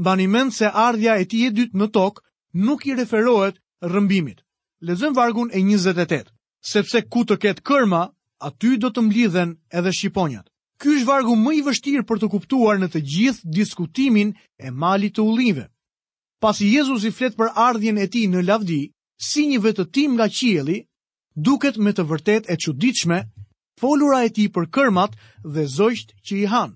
Mbani 0.01 0.25
mend 0.37 0.57
se 0.57 0.65
ardhja 0.87 1.19
e 1.21 1.29
tij 1.29 1.45
e 1.49 1.53
dytë 1.61 1.77
në 1.77 1.87
tokë 1.99 2.25
nuk 2.65 2.85
i 2.89 2.97
referohet 2.97 3.61
rrëmbimit. 3.85 4.41
Lexojmë 4.89 5.15
vargun 5.21 5.53
e 5.53 5.61
28. 5.69 6.33
Sepse 6.71 7.05
ku 7.13 7.27
të 7.29 7.37
ketë 7.45 7.61
kërma, 7.69 8.07
aty 8.49 8.73
do 8.81 8.89
të 8.89 9.05
mblidhen 9.05 9.59
edhe 9.69 9.93
shqiponjat. 9.99 10.48
Ky 10.79 10.87
është 10.95 11.07
vargu 11.07 11.33
më 11.35 11.53
i 11.57 11.61
vështirë 11.67 12.05
për 12.07 12.19
të 12.21 12.27
kuptuar 12.33 12.77
në 12.79 12.87
të 12.93 12.99
gjithë 13.13 13.49
diskutimin 13.55 14.29
e 14.63 14.69
malit 14.83 15.17
të 15.17 15.25
ullive. 15.27 15.65
Pas 16.39 16.61
i 16.63 16.69
Jezus 16.71 17.03
i 17.03 17.11
fletë 17.15 17.35
për 17.41 17.49
ardhjen 17.67 17.99
e 17.99 18.05
ti 18.13 18.21
në 18.31 18.45
lavdi, 18.47 18.77
si 19.31 19.43
një 19.49 19.59
vetë 19.65 19.85
tim 19.97 20.13
nga 20.15 20.29
qieli, 20.37 20.77
duket 21.35 21.81
me 21.83 21.91
të 21.93 22.05
vërtet 22.13 22.47
e 22.47 22.55
që 22.63 23.19
folura 23.79 24.23
e 24.23 24.29
ti 24.35 24.45
për 24.55 24.65
kërmat 24.75 25.13
dhe 25.55 25.63
zojsht 25.75 26.09
që 26.27 26.35
i 26.41 26.45
hanë. 26.51 26.75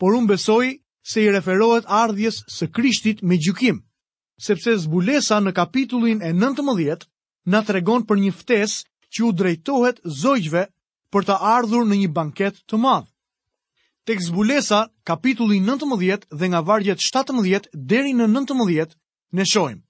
Por 0.00 0.14
unë 0.16 0.26
besoj 0.28 0.66
se 1.12 1.22
i 1.22 1.30
referohet 1.32 1.84
ardhjes 1.88 2.42
së 2.52 2.66
krishtit 2.76 3.22
me 3.22 3.36
gjukim, 3.40 3.78
sepse 4.48 4.74
zbulesa 4.82 5.38
në 5.40 5.52
kapitullin 5.56 6.20
e 6.22 6.32
19 6.36 7.04
në 7.54 7.58
të 7.64 7.70
regon 7.78 8.04
për 8.04 8.16
një 8.20 8.32
ftes 8.40 8.74
që 9.14 9.24
u 9.24 9.32
drejtohet 9.40 10.00
zojshve 10.20 10.66
për 11.14 11.24
të 11.28 11.36
ardhur 11.52 11.86
në 11.90 11.96
një 12.04 12.08
banket 12.16 12.58
të 12.70 12.78
madh. 12.82 13.08
Tek 14.08 14.20
zbulesa, 14.26 14.80
kapitulli 15.10 15.58
19 15.62 16.26
dhe 16.38 16.46
nga 16.50 16.60
vargjet 16.70 17.02
17 17.04 17.68
deri 17.92 18.14
në 18.16 18.26
19, 18.30 18.94
ne 19.36 19.44
shohim: 19.52 19.80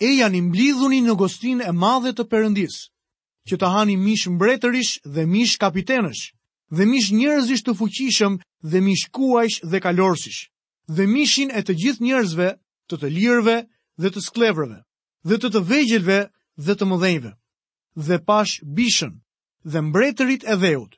E 0.00 0.08
janë 0.20 0.36
i 0.36 0.42
mblidhuni 0.48 1.00
në 1.06 1.16
gostin 1.22 1.60
e 1.64 1.72
madhe 1.84 2.12
të 2.14 2.28
Perëndis, 2.32 2.76
që 3.50 3.58
të 3.58 3.70
hani 3.74 3.96
mish 4.04 4.28
mbretërish 4.34 4.92
dhe 5.14 5.24
mish 5.34 5.56
kapitenësh, 5.64 6.22
dhe 6.76 6.84
mish 6.92 7.08
njerëzish 7.16 7.64
të 7.64 7.74
fuqishëm 7.80 8.38
dhe 8.70 8.78
mish 8.88 9.08
kuajsh 9.16 9.58
dhe 9.72 9.80
kalorësh, 9.86 10.38
dhe 10.96 11.04
mishin 11.14 11.50
e 11.58 11.64
të 11.66 11.74
gjithë 11.80 12.04
njerëzve, 12.06 12.48
të 12.88 12.94
të 13.00 13.08
lirëve 13.16 13.56
dhe 14.00 14.08
të 14.10 14.20
sklevrëve, 14.28 14.78
dhe 15.28 15.36
të 15.40 15.48
të 15.52 15.60
vegjëlve 15.70 16.18
dhe 16.64 16.74
të 16.78 16.84
mëdhenjve. 16.90 17.32
Dhe 18.06 18.16
pash 18.28 18.54
bishën, 18.76 19.12
dhe 19.66 19.80
mbretërit 19.80 20.44
e 20.46 20.54
dheut, 20.62 20.92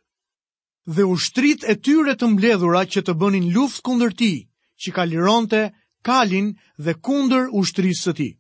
dhe 0.95 1.03
ushtrit 1.15 1.63
e 1.65 1.75
tyre 1.85 2.15
të 2.19 2.31
mbledhura 2.33 2.83
që 2.93 3.01
të 3.07 3.15
bënin 3.21 3.49
luft 3.55 3.83
kundër 3.87 4.13
ti, 4.19 4.33
që 4.81 4.91
ka 4.97 5.05
lironte, 5.05 5.63
kalin 6.09 6.55
dhe 6.85 6.93
kundër 7.07 7.49
ushtrisë 7.61 8.07
të 8.11 8.17
ti. 8.19 8.31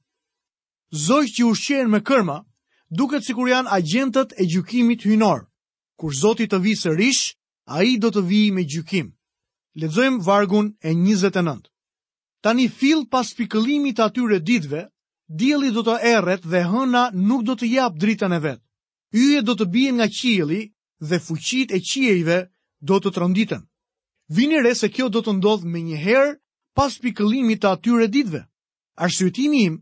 Zoj 1.06 1.24
që 1.36 1.42
ushqen 1.50 1.90
me 1.90 2.00
kërma, 2.08 2.38
duket 2.98 3.22
si 3.24 3.32
kur 3.36 3.48
janë 3.48 3.70
agentët 3.78 4.34
e 4.38 4.44
gjukimit 4.52 5.02
hynor, 5.06 5.44
kur 5.98 6.12
zotit 6.20 6.50
të 6.52 6.58
vi 6.64 6.72
së 6.80 6.90
rish, 6.98 7.36
a 7.76 7.84
i 7.86 7.96
do 8.02 8.10
të 8.10 8.22
vi 8.28 8.40
me 8.50 8.64
gjukim. 8.66 9.12
Ledzojmë 9.78 10.24
vargun 10.26 10.72
e 10.82 10.90
29. 10.92 11.68
Tani 12.42 12.66
fill 12.78 13.06
pas 13.12 13.28
pikëllimit 13.36 14.00
atyre 14.02 14.40
ditve, 14.40 14.86
djeli 15.28 15.70
do 15.70 15.84
të 15.86 15.96
erret 16.14 16.42
dhe 16.50 16.64
hëna 16.72 17.04
nuk 17.14 17.44
do 17.46 17.54
të 17.54 17.66
jap 17.70 17.94
dritën 18.00 18.34
e 18.34 18.40
vetë 18.46 18.64
yje 19.12 19.42
do 19.44 19.52
të 19.58 19.64
bien 19.74 19.94
nga 19.98 20.06
qieli 20.08 20.60
dhe 21.02 21.18
fuqit 21.18 21.70
e 21.74 21.78
qiejve 21.82 22.50
do 22.80 22.98
të 23.00 23.10
tronditen. 23.14 23.66
Vini 24.28 24.60
re 24.62 24.74
se 24.78 24.88
kjo 24.88 25.08
do 25.10 25.22
të 25.22 25.32
ndodhë 25.38 25.66
me 25.66 25.80
një 25.82 25.98
herë 26.04 26.36
pas 26.76 26.94
pikëllimit 27.02 27.60
të 27.62 27.68
atyre 27.74 28.06
ditve. 28.08 28.44
Arsyetimi 28.94 29.64
im 29.66 29.74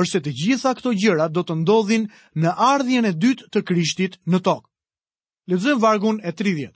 është 0.00 0.10
se 0.12 0.20
të 0.24 0.32
gjitha 0.40 0.72
këto 0.74 0.90
gjëra 0.98 1.26
do 1.30 1.42
të 1.46 1.54
ndodhin 1.62 2.04
në 2.42 2.50
ardhjen 2.72 3.06
e 3.06 3.12
dytë 3.22 3.46
të 3.52 3.60
krishtit 3.68 4.18
në 4.26 4.40
tokë. 4.42 4.66
Lexojmë 5.50 5.82
vargun 5.82 6.18
e 6.26 6.32
30. 6.32 6.72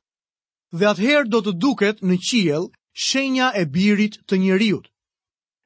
Dhe 0.78 0.84
atëherë 0.92 1.30
do 1.30 1.38
të 1.42 1.52
duket 1.62 1.96
në 2.06 2.16
qiel 2.28 2.68
shenja 3.06 3.50
e 3.60 3.64
birit 3.66 4.20
të 4.26 4.34
njeriut. 4.42 4.86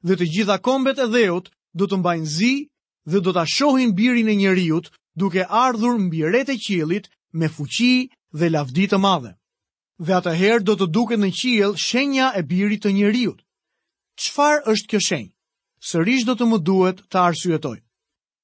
Dhe 0.07 0.15
të 0.17 0.25
gjitha 0.33 0.57
kombet 0.65 0.97
e 0.99 1.07
dheut 1.13 1.51
do 1.77 1.85
të 1.87 1.99
mbajnë 2.01 2.25
zi 2.37 2.53
dhe 3.09 3.19
do 3.25 3.31
të 3.33 3.41
ashohin 3.45 3.93
birin 3.97 4.29
e 4.29 4.35
njeriut 4.35 4.89
duke 5.17 5.43
ardhur 5.49 5.97
mbi 5.99 6.23
rrethë 6.25 6.53
të 6.55 6.59
qiellit 6.65 7.09
me 7.33 7.47
fuqi 7.51 8.09
dhe 8.37 8.49
lavdi 8.49 8.87
të 8.91 8.97
madhe. 8.99 9.33
Dhe 10.01 10.13
atëherë 10.17 10.63
do 10.65 10.75
të 10.79 10.87
duket 10.95 11.19
në 11.21 11.29
qiell 11.39 11.75
shenja 11.77 12.31
e 12.35 12.41
birit 12.43 12.83
të 12.83 12.91
njeriu. 12.95 13.33
Çfarë 14.21 14.65
është 14.71 14.89
kjo 14.89 14.99
shenjë? 15.07 15.33
Sërish 15.91 16.25
do 16.25 16.33
të 16.35 16.45
më 16.49 16.57
duhet 16.65 17.03
të 17.11 17.17
arsyetoj. 17.27 17.77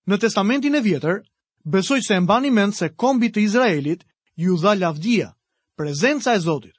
Në 0.08 0.16
Testamentin 0.22 0.76
e 0.78 0.82
Vjetër, 0.82 1.22
besoj 1.66 2.00
se 2.06 2.16
e 2.16 2.20
mbani 2.24 2.52
mend 2.54 2.74
se 2.76 2.88
kombi 2.96 3.30
të 3.30 3.42
Izraelit 3.44 4.04
ju 4.40 4.58
dha 4.58 4.74
lavdia, 4.78 5.34
prezenca 5.78 6.34
e 6.34 6.40
Zotit. 6.40 6.74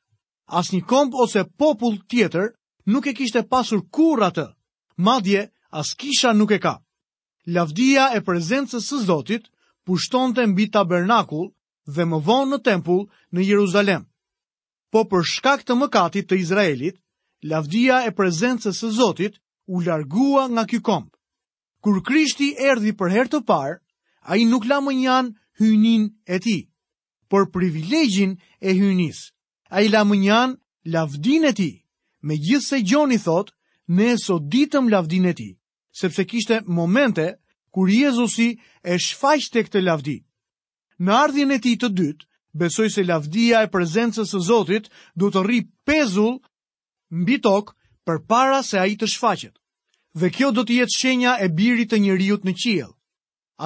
As 0.46 0.70
një 0.72 0.80
komb 0.88 1.14
ose 1.14 1.42
popull 1.58 1.98
tjetër 2.08 2.52
nuk 2.86 3.06
e 3.06 3.12
kishte 3.14 3.42
pasur 3.44 3.82
kur 3.90 4.22
atë, 4.24 4.46
madje 4.96 5.48
as 5.70 5.94
kisha 5.98 6.32
nuk 6.32 6.50
e 6.50 6.58
ka. 6.58 6.78
Lavdia 7.46 8.10
e 8.16 8.20
prezencës 8.24 8.82
së 8.88 9.04
Zotit 9.10 9.48
pushtonte 9.88 10.42
mbi 10.46 10.66
tabernakull 10.74 11.46
dhe 11.96 12.04
më 12.10 12.18
vonë 12.26 12.50
në 12.52 12.56
tempull 12.68 13.06
në 13.34 13.44
Jeruzalem. 13.50 14.02
Po 14.92 15.00
për 15.08 15.24
shkak 15.34 15.62
të 15.64 15.76
mëkatit 15.80 16.28
të 16.28 16.36
Izraelit, 16.42 16.96
lavdia 17.52 18.02
e 18.08 18.12
prezencës 18.18 18.82
së 18.82 18.90
Zotit 18.98 19.38
u 19.76 19.80
largua 19.86 20.44
nga 20.52 20.66
ky 20.68 20.82
komb. 20.84 21.08
Kur 21.80 22.02
Krishti 22.04 22.50
erdhi 22.68 22.92
për 23.00 23.14
herë 23.14 23.32
të 23.36 23.40
parë, 23.48 23.78
ai 24.28 24.44
nuk 24.50 24.68
la 24.68 24.82
më 24.84 24.92
njan 25.00 25.32
hyjnin 25.58 26.04
e 26.26 26.36
tij, 26.44 26.62
por 27.32 27.48
privilegjin 27.54 28.36
e 28.68 28.76
hyjnis. 28.76 29.22
Ai 29.72 29.86
la 29.88 30.02
më 30.04 30.16
njan 30.20 30.50
lavdin 30.94 31.48
e 31.48 31.52
tij. 31.56 31.74
Megjithse 32.28 32.76
Gjoni 32.88 33.16
thot, 33.24 33.54
ne 33.96 34.10
sot 34.26 34.44
ditëm 34.52 34.92
lavdin 34.92 35.30
e 35.32 35.32
tij, 35.38 35.52
sepse 36.00 36.28
kishte 36.28 36.60
momente 36.78 37.26
kur 37.78 37.90
Jezusi 37.94 38.50
e 38.90 38.94
shfaq 39.06 39.44
të 39.54 39.60
këtë 39.66 39.80
lavdi. 39.86 40.16
Në 40.98 41.12
ardhjën 41.24 41.54
e 41.54 41.58
ti 41.62 41.72
të 41.78 41.90
dytë, 41.98 42.26
besoj 42.62 42.88
se 42.90 43.04
lavdia 43.06 43.60
e 43.62 43.68
prezencës 43.74 44.32
së 44.34 44.40
Zotit 44.48 44.88
du 45.18 45.28
të 45.30 45.44
ri 45.46 45.58
pezull 45.86 46.40
mbi 47.20 47.36
tokë 47.46 47.74
për 48.08 48.18
para 48.32 48.58
se 48.68 48.80
a 48.82 48.86
i 48.94 48.96
të 48.98 49.06
shfaqet. 49.14 49.54
Dhe 50.18 50.30
kjo 50.38 50.48
do 50.56 50.64
të 50.66 50.80
jetë 50.80 50.96
shenja 50.98 51.36
e 51.44 51.46
birit 51.60 51.92
të 51.92 52.00
njëriut 52.02 52.42
në 52.48 52.56
qiel. 52.64 52.90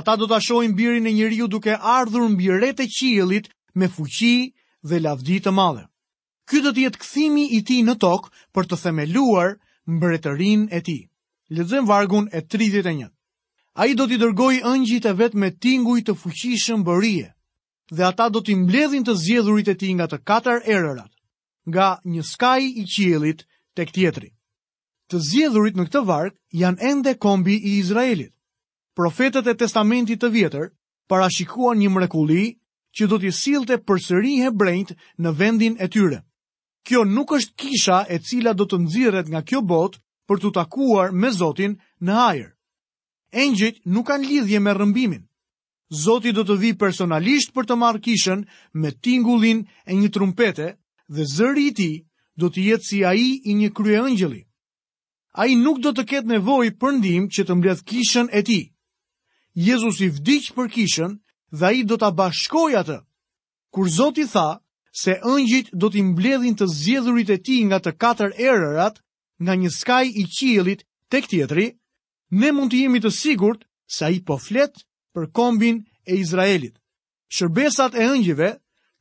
Ata 0.00 0.18
do 0.20 0.28
të 0.28 0.36
ashojnë 0.40 0.76
birin 0.82 1.08
e 1.08 1.14
njëriut 1.16 1.52
duke 1.56 1.78
ardhur 1.96 2.28
mbi 2.34 2.50
biret 2.52 2.84
e 2.84 2.88
qielit 2.98 3.48
me 3.78 3.88
fuqi 3.96 4.36
dhe 4.88 5.00
lavdi 5.06 5.38
të 5.44 5.52
madhe. 5.56 5.86
Ky 6.48 6.60
do 6.64 6.70
të 6.74 6.84
jetë 6.84 7.02
kthimi 7.04 7.46
i 7.56 7.62
ti 7.68 7.80
në 7.86 7.96
tokë 8.04 8.28
për 8.52 8.66
të 8.68 8.80
themeluar 8.84 9.56
mbretërin 9.96 10.68
e 10.76 10.84
ti. 10.86 10.98
Lëzëm 11.56 11.88
vargun 11.94 12.28
e 12.36 12.40
31 12.52 13.08
a 13.74 13.84
i 13.88 13.94
do 13.96 14.04
t'i 14.06 14.18
dërgoj 14.20 14.58
ëngjit 14.68 15.06
e 15.08 15.12
vet 15.18 15.34
me 15.40 15.48
tinguj 15.64 16.00
të 16.04 16.14
fuqishëm 16.22 16.82
bërije, 16.84 17.28
dhe 17.96 18.04
ata 18.04 18.26
do 18.28 18.40
t'i 18.44 18.56
mbledhin 18.56 19.04
të 19.04 19.14
zjedhurit 19.24 19.68
e 19.72 19.76
ti 19.80 19.92
nga 19.96 20.06
të 20.10 20.18
katar 20.28 20.60
erërat, 20.74 21.12
nga 21.70 21.88
një 22.04 22.22
skaj 22.32 22.62
i 22.64 22.84
qielit 22.92 23.46
tek 23.76 23.92
tjetri. 23.96 24.28
Të 25.08 25.16
zjedhurit 25.28 25.76
në 25.76 25.84
këtë 25.88 26.02
varkë 26.08 26.38
janë 26.62 26.84
ende 26.90 27.12
kombi 27.20 27.56
i 27.56 27.78
Izraelit. 27.82 28.32
Profetet 28.96 29.48
e 29.48 29.54
testamentit 29.56 30.20
të 30.20 30.28
vjetër 30.36 30.68
parashikuan 31.08 31.78
një 31.80 31.88
mrekuli 31.94 32.44
që 32.98 33.08
do 33.08 33.16
t'i 33.18 33.32
silte 33.32 33.76
të 33.80 33.84
përsëri 33.88 34.34
hebrejt 34.44 34.92
në 35.16 35.32
vendin 35.38 35.76
e 35.80 35.88
tyre. 35.88 36.20
Kjo 36.84 37.04
nuk 37.08 37.32
është 37.38 37.56
kisha 37.62 37.98
e 38.12 38.18
cila 38.20 38.52
do 38.52 38.66
të 38.68 38.78
nxirret 38.84 39.28
nga 39.32 39.40
kjo 39.48 39.62
botë 39.62 40.00
për 40.28 40.36
t'u 40.40 40.50
takuar 40.60 41.12
me 41.12 41.30
Zotin 41.32 41.78
në 42.04 42.12
hajër. 42.20 42.50
Engjit 43.32 43.80
nuk 43.96 44.06
kanë 44.10 44.26
lidhje 44.28 44.58
me 44.60 44.72
rrëmbimin. 44.76 45.22
Zoti 46.02 46.32
do 46.32 46.42
të 46.44 46.56
vi 46.60 46.72
personalisht 46.80 47.52
për 47.56 47.66
të 47.68 47.76
marrë 47.80 48.00
kishën 48.04 48.44
me 48.80 48.90
tingullin 49.04 49.62
e 49.86 49.92
një 49.96 50.10
trumpete 50.14 50.68
dhe 51.12 51.26
zëri 51.34 51.66
i 51.70 51.74
ti 51.78 51.90
do 52.40 52.48
të 52.52 52.64
jetë 52.68 52.86
si 52.88 53.00
ai 53.10 53.24
i 53.52 53.56
një 53.58 53.70
krye 53.76 53.98
ëngjëlli. 54.02 54.42
Ai 55.42 55.54
nuk 55.56 55.80
do 55.84 55.92
të 55.96 56.04
ketë 56.10 56.30
nevojë 56.34 56.74
për 56.80 56.96
ndihmë 56.98 57.32
që 57.34 57.44
të 57.48 57.56
mbledh 57.58 57.82
kishën 57.90 58.28
e 58.32 58.40
tij. 58.46 58.62
Jezusi 59.66 60.08
vdiq 60.18 60.50
për 60.56 60.68
kishën 60.74 61.12
dhe 61.56 61.64
ai 61.70 61.82
do 61.88 61.96
ta 62.00 62.10
bashkojë 62.18 62.78
atë. 62.84 62.98
Kur 63.72 63.88
Zoti 63.98 64.26
tha 64.32 64.48
se 65.02 65.16
ëngjit 65.32 65.72
do 65.80 65.88
të 65.92 66.04
mbledhin 66.10 66.56
të 66.56 66.68
zgjedhurit 66.76 67.30
e 67.32 67.38
tij 67.44 67.62
nga 67.68 67.78
të 67.80 67.96
katër 68.02 68.32
erërat 68.50 69.00
nga 69.44 69.54
një 69.60 69.70
skaj 69.78 70.06
i 70.20 70.24
qilit 70.36 70.84
tek 71.12 71.28
tjetri, 71.28 71.72
ne 72.32 72.50
mund 72.56 72.72
të 72.72 72.78
jemi 72.84 73.00
të 73.04 73.10
sigurt 73.12 73.64
se 73.92 74.06
ai 74.08 74.20
po 74.24 74.38
flet 74.40 74.80
për 75.14 75.28
kombin 75.36 75.82
e 76.08 76.16
Izraelit. 76.16 76.74
Shërbesat 77.32 77.92
e 77.94 78.04
ëngjëve 78.08 78.48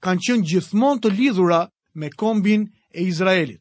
kanë 0.03 0.23
qenë 0.27 0.47
gjithmonë 0.49 1.01
të 1.03 1.11
lidhura 1.15 1.61
me 1.95 2.11
kombin 2.19 2.65
e 2.91 2.99
Izraelit. 3.07 3.59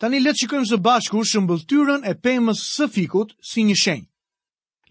Tani 0.00 0.20
le 0.20 0.30
të 0.34 0.42
shikojmë 0.44 0.68
së 0.70 0.78
bashku 0.84 1.24
shëmbulltyrën 1.30 2.04
e 2.06 2.12
pemës 2.20 2.60
së 2.76 2.86
fikut 2.94 3.32
si 3.50 3.64
një 3.66 3.76
shenjë. 3.82 4.06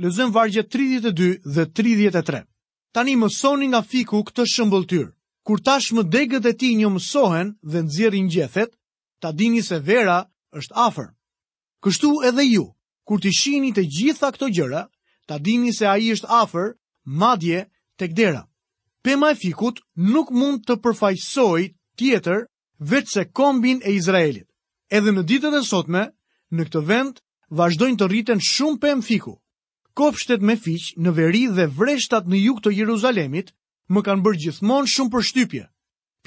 Lexojmë 0.01 0.33
vargje 0.35 0.63
32 0.65 1.35
dhe 1.55 1.65
33. 1.81 2.41
Tani 2.93 3.13
mësoni 3.21 3.69
nga 3.71 3.83
fiku 3.85 4.23
këtë 4.27 4.47
shëmbëlltyr. 4.55 5.07
Kur 5.45 5.61
tash 5.63 5.91
më 5.95 6.03
degët 6.11 6.49
e 6.51 6.55
ti 6.59 6.73
një 6.75 6.89
mësohen 6.95 7.53
dhe 7.71 7.83
nëzirin 7.85 8.27
gjethet, 8.33 8.73
ta 9.21 9.29
dini 9.31 9.61
se 9.63 9.79
vera 9.79 10.17
është 10.57 10.75
afer. 10.89 11.07
Kështu 11.83 12.11
edhe 12.27 12.43
ju, 12.49 12.65
kur 13.07 13.23
të 13.23 13.31
shini 13.33 13.71
të 13.71 13.85
gjitha 13.97 14.29
këto 14.35 14.49
gjëra, 14.51 14.83
ta 15.27 15.39
dini 15.39 15.71
se 15.73 15.87
a 15.87 15.95
i 15.97 16.11
është 16.11 16.27
afer, 16.43 16.73
madje, 17.07 17.63
të 17.97 18.11
kdera. 18.11 18.43
Pema 19.03 19.31
e 19.31 19.37
fikut 19.39 19.79
nuk 20.11 20.29
mund 20.35 20.65
të 20.67 20.75
përfajsoj 20.83 21.69
tjetër 21.99 22.43
vetë 22.91 23.11
se 23.13 23.23
kombin 23.33 23.79
e 23.87 23.95
Izraelit. 23.95 24.45
Edhe 24.91 25.13
në 25.15 25.23
ditët 25.27 25.55
e 25.55 25.63
sotme, 25.65 26.03
në 26.51 26.67
këtë 26.67 26.83
vend, 26.89 27.21
vazhdojnë 27.57 27.97
të 27.99 28.09
rriten 28.11 28.43
shumë 28.43 28.81
pëmë 28.83 29.07
fiku. 29.07 29.37
Kopështet 29.97 30.43
me 30.45 30.57
fiq 30.61 30.91
në 31.01 31.11
veri 31.17 31.45
dhe 31.57 31.65
vreshtat 31.79 32.27
në 32.29 32.37
juk 32.43 32.59
të 32.61 32.75
Jeruzalemit 32.81 33.53
më 33.95 34.03
kanë 34.05 34.23
bërë 34.27 34.41
gjithmonë 34.43 34.91
shumë 34.93 35.13
përshtypje. 35.15 35.63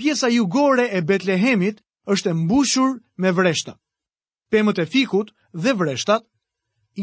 Pjesa 0.00 0.30
jugore 0.32 0.88
e 0.96 1.02
Betlehemit 1.06 1.84
është 2.10 2.30
e 2.30 2.34
mbushur 2.40 2.96
me 3.20 3.32
vreshta. 3.36 3.76
Pemët 4.50 4.80
e 4.82 4.86
fikut 4.90 5.30
dhe 5.54 5.76
vreshtat 5.78 6.24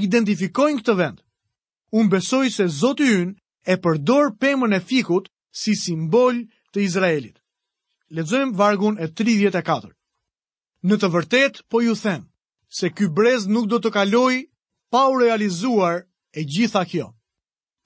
identifikojnë 0.04 0.80
këtë 0.82 0.94
vend. 1.00 1.18
Unë 2.00 2.12
besoj 2.14 2.48
se 2.52 2.66
Zotë 2.80 3.08
ynë 3.14 3.36
e 3.74 3.78
përdor 3.84 4.32
pëmën 4.44 4.76
e 4.78 4.82
fikut 4.90 5.30
si 5.62 5.76
simbol 5.80 6.42
të 6.74 6.84
Izraelit. 6.86 7.38
Ledzojmë 8.18 8.56
vargun 8.60 9.00
e 9.04 9.10
34. 9.20 9.92
Në 10.88 10.98
të 11.02 11.10
vërtet, 11.16 11.62
po 11.72 11.82
ju 11.82 11.96
them, 12.00 12.26
se 12.80 12.90
ky 12.92 13.08
brez 13.18 13.48
nuk 13.50 13.68
do 13.72 13.80
të 13.82 13.92
kaloi 13.96 14.42
pa 14.92 15.06
u 15.12 15.18
realizuar 15.20 16.04
e 16.38 16.42
gjitha 16.46 16.84
kjo. 16.88 17.10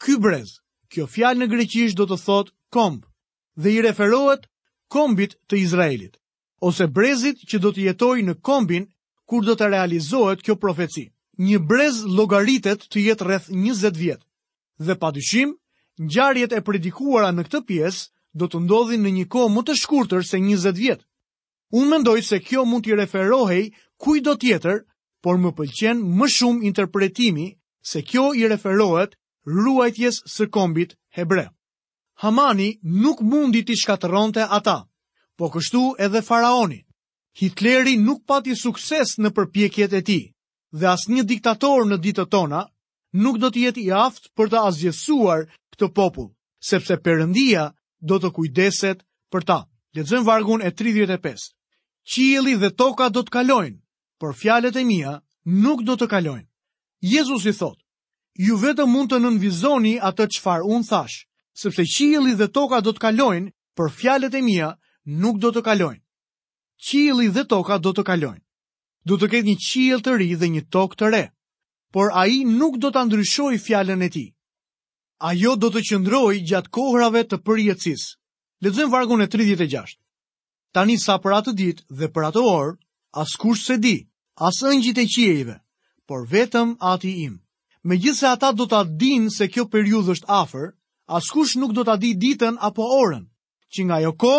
Ky 0.01 0.17
brez, 0.21 0.57
kjo 0.91 1.07
fjalë 1.07 1.41
në 1.41 1.49
greqish 1.53 1.95
do 1.97 2.05
të 2.09 2.17
thot 2.25 2.51
komb, 2.73 3.05
dhe 3.55 3.71
i 3.77 3.81
referohet 3.85 4.45
kombit 4.91 5.37
të 5.47 5.61
Izraelit, 5.65 6.17
ose 6.59 6.87
brezit 6.91 7.41
që 7.47 7.61
do 7.63 7.71
të 7.73 7.87
jetoj 7.91 8.19
në 8.27 8.35
kombin 8.45 8.89
kur 9.29 9.45
do 9.47 9.55
të 9.55 9.71
realizohet 9.71 10.41
kjo 10.43 10.57
profeci 10.59 11.07
një 11.41 11.60
brez 11.69 12.00
logaritet 12.17 12.83
të 12.93 13.03
jetë 13.07 13.25
rreth 13.27 13.48
20 13.65 13.98
vjetë. 14.01 14.24
Dhe 14.88 14.95
pa 15.01 15.10
dyshim, 15.15 15.53
njarjet 16.10 16.53
e 16.57 16.62
predikuara 16.67 17.31
në 17.33 17.48
këtë 17.48 17.62
piesë 17.69 18.10
do 18.39 18.48
të 18.50 18.62
ndodhin 18.65 19.01
në 19.05 19.13
një 19.17 19.25
kohë 19.33 19.53
më 19.55 19.63
të 19.67 19.75
shkurtër 19.81 20.27
se 20.31 20.38
20 20.45 20.75
vjetë. 20.81 21.05
Unë 21.79 21.89
mendoj 21.93 22.17
se 22.29 22.41
kjo 22.48 22.65
mund 22.69 22.86
t'i 22.86 22.95
referohej 23.00 23.63
kuj 24.03 24.17
do 24.25 24.33
tjetër, 24.41 24.81
por 25.24 25.39
më 25.41 25.51
pëlqen 25.60 25.98
më 26.19 26.27
shumë 26.36 26.65
interpretimi 26.69 27.48
se 27.91 28.01
kjo 28.10 28.25
i 28.41 28.45
referohet 28.51 29.13
ruajtjes 29.53 30.17
së 30.36 30.48
kombit 30.53 30.98
hebre. 31.17 31.48
Hamani 32.24 32.71
nuk 33.03 33.21
mundi 33.29 33.62
t'i 33.65 33.77
shkatëronte 33.81 34.45
ata, 34.57 34.79
po 35.38 35.50
kështu 35.53 35.83
edhe 36.05 36.21
faraoni. 36.27 36.81
Hitleri 37.39 37.95
nuk 38.01 38.25
pati 38.27 38.55
sukses 38.62 39.15
në 39.21 39.31
përpjekjet 39.38 39.95
e 39.98 40.03
ti 40.10 40.19
dhe 40.71 40.87
një 41.13 41.23
diktator 41.29 41.83
në 41.87 41.97
ditët 42.03 42.29
tona 42.31 42.63
nuk 43.23 43.39
do 43.43 43.49
të 43.51 43.59
jetë 43.67 43.81
i 43.83 43.91
aftë 43.91 44.31
për 44.37 44.49
të 44.53 44.57
azjesuar 44.67 45.45
këtë 45.75 45.89
popull, 45.95 46.29
sepse 46.63 46.95
Perëndia 47.03 47.65
do 47.99 48.17
të 48.19 48.29
kujdeset 48.37 49.03
për 49.31 49.43
ta. 49.43 49.59
Lexojmë 49.91 50.23
vargun 50.23 50.61
e 50.63 50.71
35. 50.71 51.51
Qielli 52.07 52.53
dhe 52.55 52.69
toka 52.79 53.09
do 53.11 53.19
të 53.27 53.33
kalojnë, 53.35 53.79
por 54.19 54.31
fjalët 54.33 54.77
e 54.79 54.83
mia 54.87 55.17
nuk 55.45 55.83
do 55.83 55.97
të 55.99 56.07
kalojnë. 56.07 56.47
Jezus 57.03 57.43
i 57.45 57.51
thot, 57.51 57.75
ju 58.39 58.55
vetëm 58.61 58.87
mund 58.87 59.11
të 59.11 59.19
nënvizoni 59.19 59.97
atë 59.99 60.29
qëfar 60.31 60.63
unë 60.63 60.87
thash, 60.87 61.25
sepse 61.51 61.83
qili 61.83 62.37
dhe 62.39 62.47
toka 62.55 62.79
do 62.81 62.95
të 62.95 63.03
kalojnë, 63.03 63.51
për 63.75 63.89
fjalet 63.99 64.33
e 64.33 64.41
mia 64.41 64.69
nuk 65.11 65.41
do 65.43 65.51
të 65.51 65.59
kalojnë. 65.67 65.99
Qili 66.87 67.27
dhe 67.35 67.43
toka 67.43 67.75
do 67.83 67.91
të 67.93 68.07
kalojnë 68.07 68.43
du 69.10 69.17
të 69.22 69.27
ketë 69.34 69.48
një 69.50 69.53
qilë 69.65 70.00
të 70.05 70.15
ri 70.20 70.27
dhe 70.41 70.48
një 70.55 70.62
tokë 70.75 70.98
të 71.01 71.08
re, 71.13 71.22
por 71.96 72.12
a 72.15 72.25
i 72.34 72.41
nuk 72.58 72.75
do 72.84 72.91
të 72.96 73.03
ndryshoj 73.08 73.53
fjallën 73.63 74.05
e 74.05 74.10
ti. 74.15 74.25
A 75.29 75.34
jo 75.38 75.55
do 75.62 75.70
të 75.74 75.84
qëndroj 75.89 76.36
gjatë 76.50 76.72
kohrave 76.77 77.24
të 77.27 77.41
përjetësis. 77.46 78.03
Letëzën 78.63 78.89
vargun 78.93 79.22
e 79.22 79.27
36. 79.34 79.98
Tani 80.74 80.96
sa 81.01 81.17
për 81.22 81.36
atë 81.39 81.53
dit 81.62 81.81
dhe 82.00 82.08
për 82.13 82.27
atë 82.29 82.41
orë, 82.50 82.75
as 83.22 83.36
kush 83.41 83.63
se 83.70 83.77
di, 83.81 83.96
as 84.48 84.62
ëngjit 84.72 85.01
e 85.01 85.05
qiejve, 85.13 85.55
por 86.08 86.25
vetëm 86.31 86.75
ati 86.93 87.12
im. 87.25 87.36
Me 87.84 87.98
gjithë 87.98 88.17
se 88.22 88.27
ata 88.29 88.51
do 88.53 88.67
të 88.70 88.77
adin 88.86 89.29
se 89.34 89.48
kjo 89.50 89.65
periud 89.74 90.10
është 90.13 90.29
afer, 90.41 90.72
as 91.17 91.27
kush 91.34 91.58
nuk 91.58 91.74
do 91.75 91.84
të 91.84 91.96
adi 91.98 92.13
ditën 92.22 92.58
apo 92.70 92.86
orën, 93.01 93.25
që 93.74 93.84
nga 93.89 93.98
jo 94.05 94.13
ko 94.22 94.36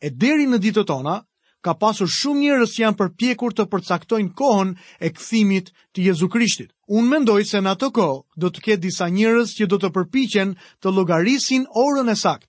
e 0.00 0.08
deri 0.10 0.48
në 0.48 0.58
ditë 0.64 0.84
tona, 0.88 1.20
ka 1.66 1.74
pasur 1.74 2.06
shumë 2.14 2.40
njërës 2.46 2.72
që 2.76 2.82
janë 2.84 2.96
përpjekur 3.00 3.54
të 3.56 3.64
përcaktojnë 3.72 4.34
kohën 4.38 4.68
e 5.02 5.08
këthimit 5.16 5.72
të 5.98 6.04
Jezu 6.06 6.28
Krishtit. 6.30 6.68
Unë 6.94 7.10
mendoj 7.10 7.40
se 7.48 7.58
në 7.58 7.72
ato 7.74 7.88
kohë 7.96 8.20
do 8.44 8.50
të 8.54 8.62
ketë 8.66 8.82
disa 8.84 9.08
njërës 9.10 9.54
që 9.58 9.66
do 9.72 9.80
të 9.82 9.90
përpichen 9.96 10.52
të 10.78 10.92
logarisin 10.94 11.64
orën 11.82 12.12
e 12.14 12.16
sakt, 12.22 12.46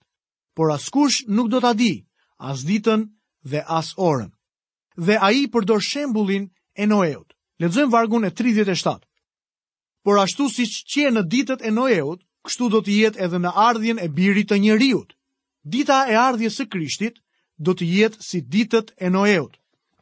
por 0.54 0.70
askush 0.76 1.24
nuk 1.34 1.50
do 1.50 1.64
të 1.64 1.72
adi, 1.72 1.96
as 2.52 2.62
ditën 2.70 3.08
dhe 3.50 3.64
as 3.78 3.90
orën. 3.98 4.30
Dhe 5.08 5.18
a 5.18 5.32
i 5.34 5.48
përdor 5.54 5.82
shembulin 5.90 6.46
e 6.82 6.86
noeut. 6.86 7.34
Ledzojmë 7.62 7.92
vargun 7.96 8.28
e 8.30 8.30
37. 8.38 9.02
Por 10.06 10.22
ashtu 10.22 10.46
si 10.54 10.68
që 10.70 10.84
që 10.94 11.12
në 11.18 11.26
ditët 11.34 11.66
e 11.66 11.74
noeut, 11.74 12.22
kështu 12.46 12.70
do 12.76 12.84
të 12.86 13.02
jetë 13.02 13.24
edhe 13.26 13.42
në 13.42 13.52
ardhjen 13.68 13.98
e 13.98 14.10
birit 14.18 14.52
të 14.54 14.62
njëriut. 14.62 15.18
Dita 15.66 16.04
e 16.06 16.14
ardhjes 16.28 16.62
së 16.62 16.68
Krishtit 16.70 17.18
do 17.66 17.74
të 17.74 17.86
jetë 17.98 18.22
si 18.26 18.42
ditët 18.56 18.92
e 18.98 19.10
Noeut. 19.14 19.56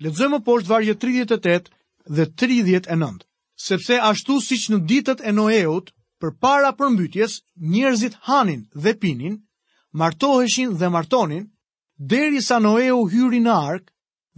Lexojmë 0.04 0.40
poshtë 0.48 0.70
vargje 0.72 0.96
38 1.04 1.70
dhe 2.18 2.26
39. 2.42 3.22
Sepse 3.66 4.00
ashtu 4.10 4.40
siç 4.48 4.66
në 4.74 4.80
ditët 4.90 5.22
e 5.24 5.32
Noeut, 5.38 5.94
përpara 6.22 6.74
përmbytjes, 6.80 7.38
njerëzit 7.76 8.18
hanin 8.28 8.66
dhe 8.84 8.94
pinin, 9.02 9.38
martoheshin 10.02 10.76
dhe 10.80 10.90
martonin, 10.96 11.46
derisa 11.98 12.60
Noeu 12.60 13.06
hyri 13.14 13.40
në 13.46 13.56
ark 13.74 13.86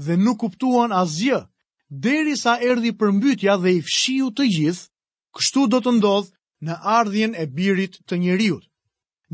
dhe 0.06 0.18
nuk 0.22 0.38
kuptuan 0.44 0.94
asgjë, 1.02 1.40
derisa 2.06 2.58
erdhi 2.70 2.92
përmbytja 3.02 3.58
dhe 3.64 3.72
i 3.80 3.82
fshiu 3.88 4.30
të 4.38 4.46
gjithë, 4.54 4.88
kështu 5.38 5.68
do 5.74 5.82
të 5.82 5.96
ndodh 5.98 6.30
në 6.66 6.76
ardhjen 7.00 7.34
e 7.38 7.46
birit 7.58 7.98
të 8.08 8.16
njeriut. 8.22 8.64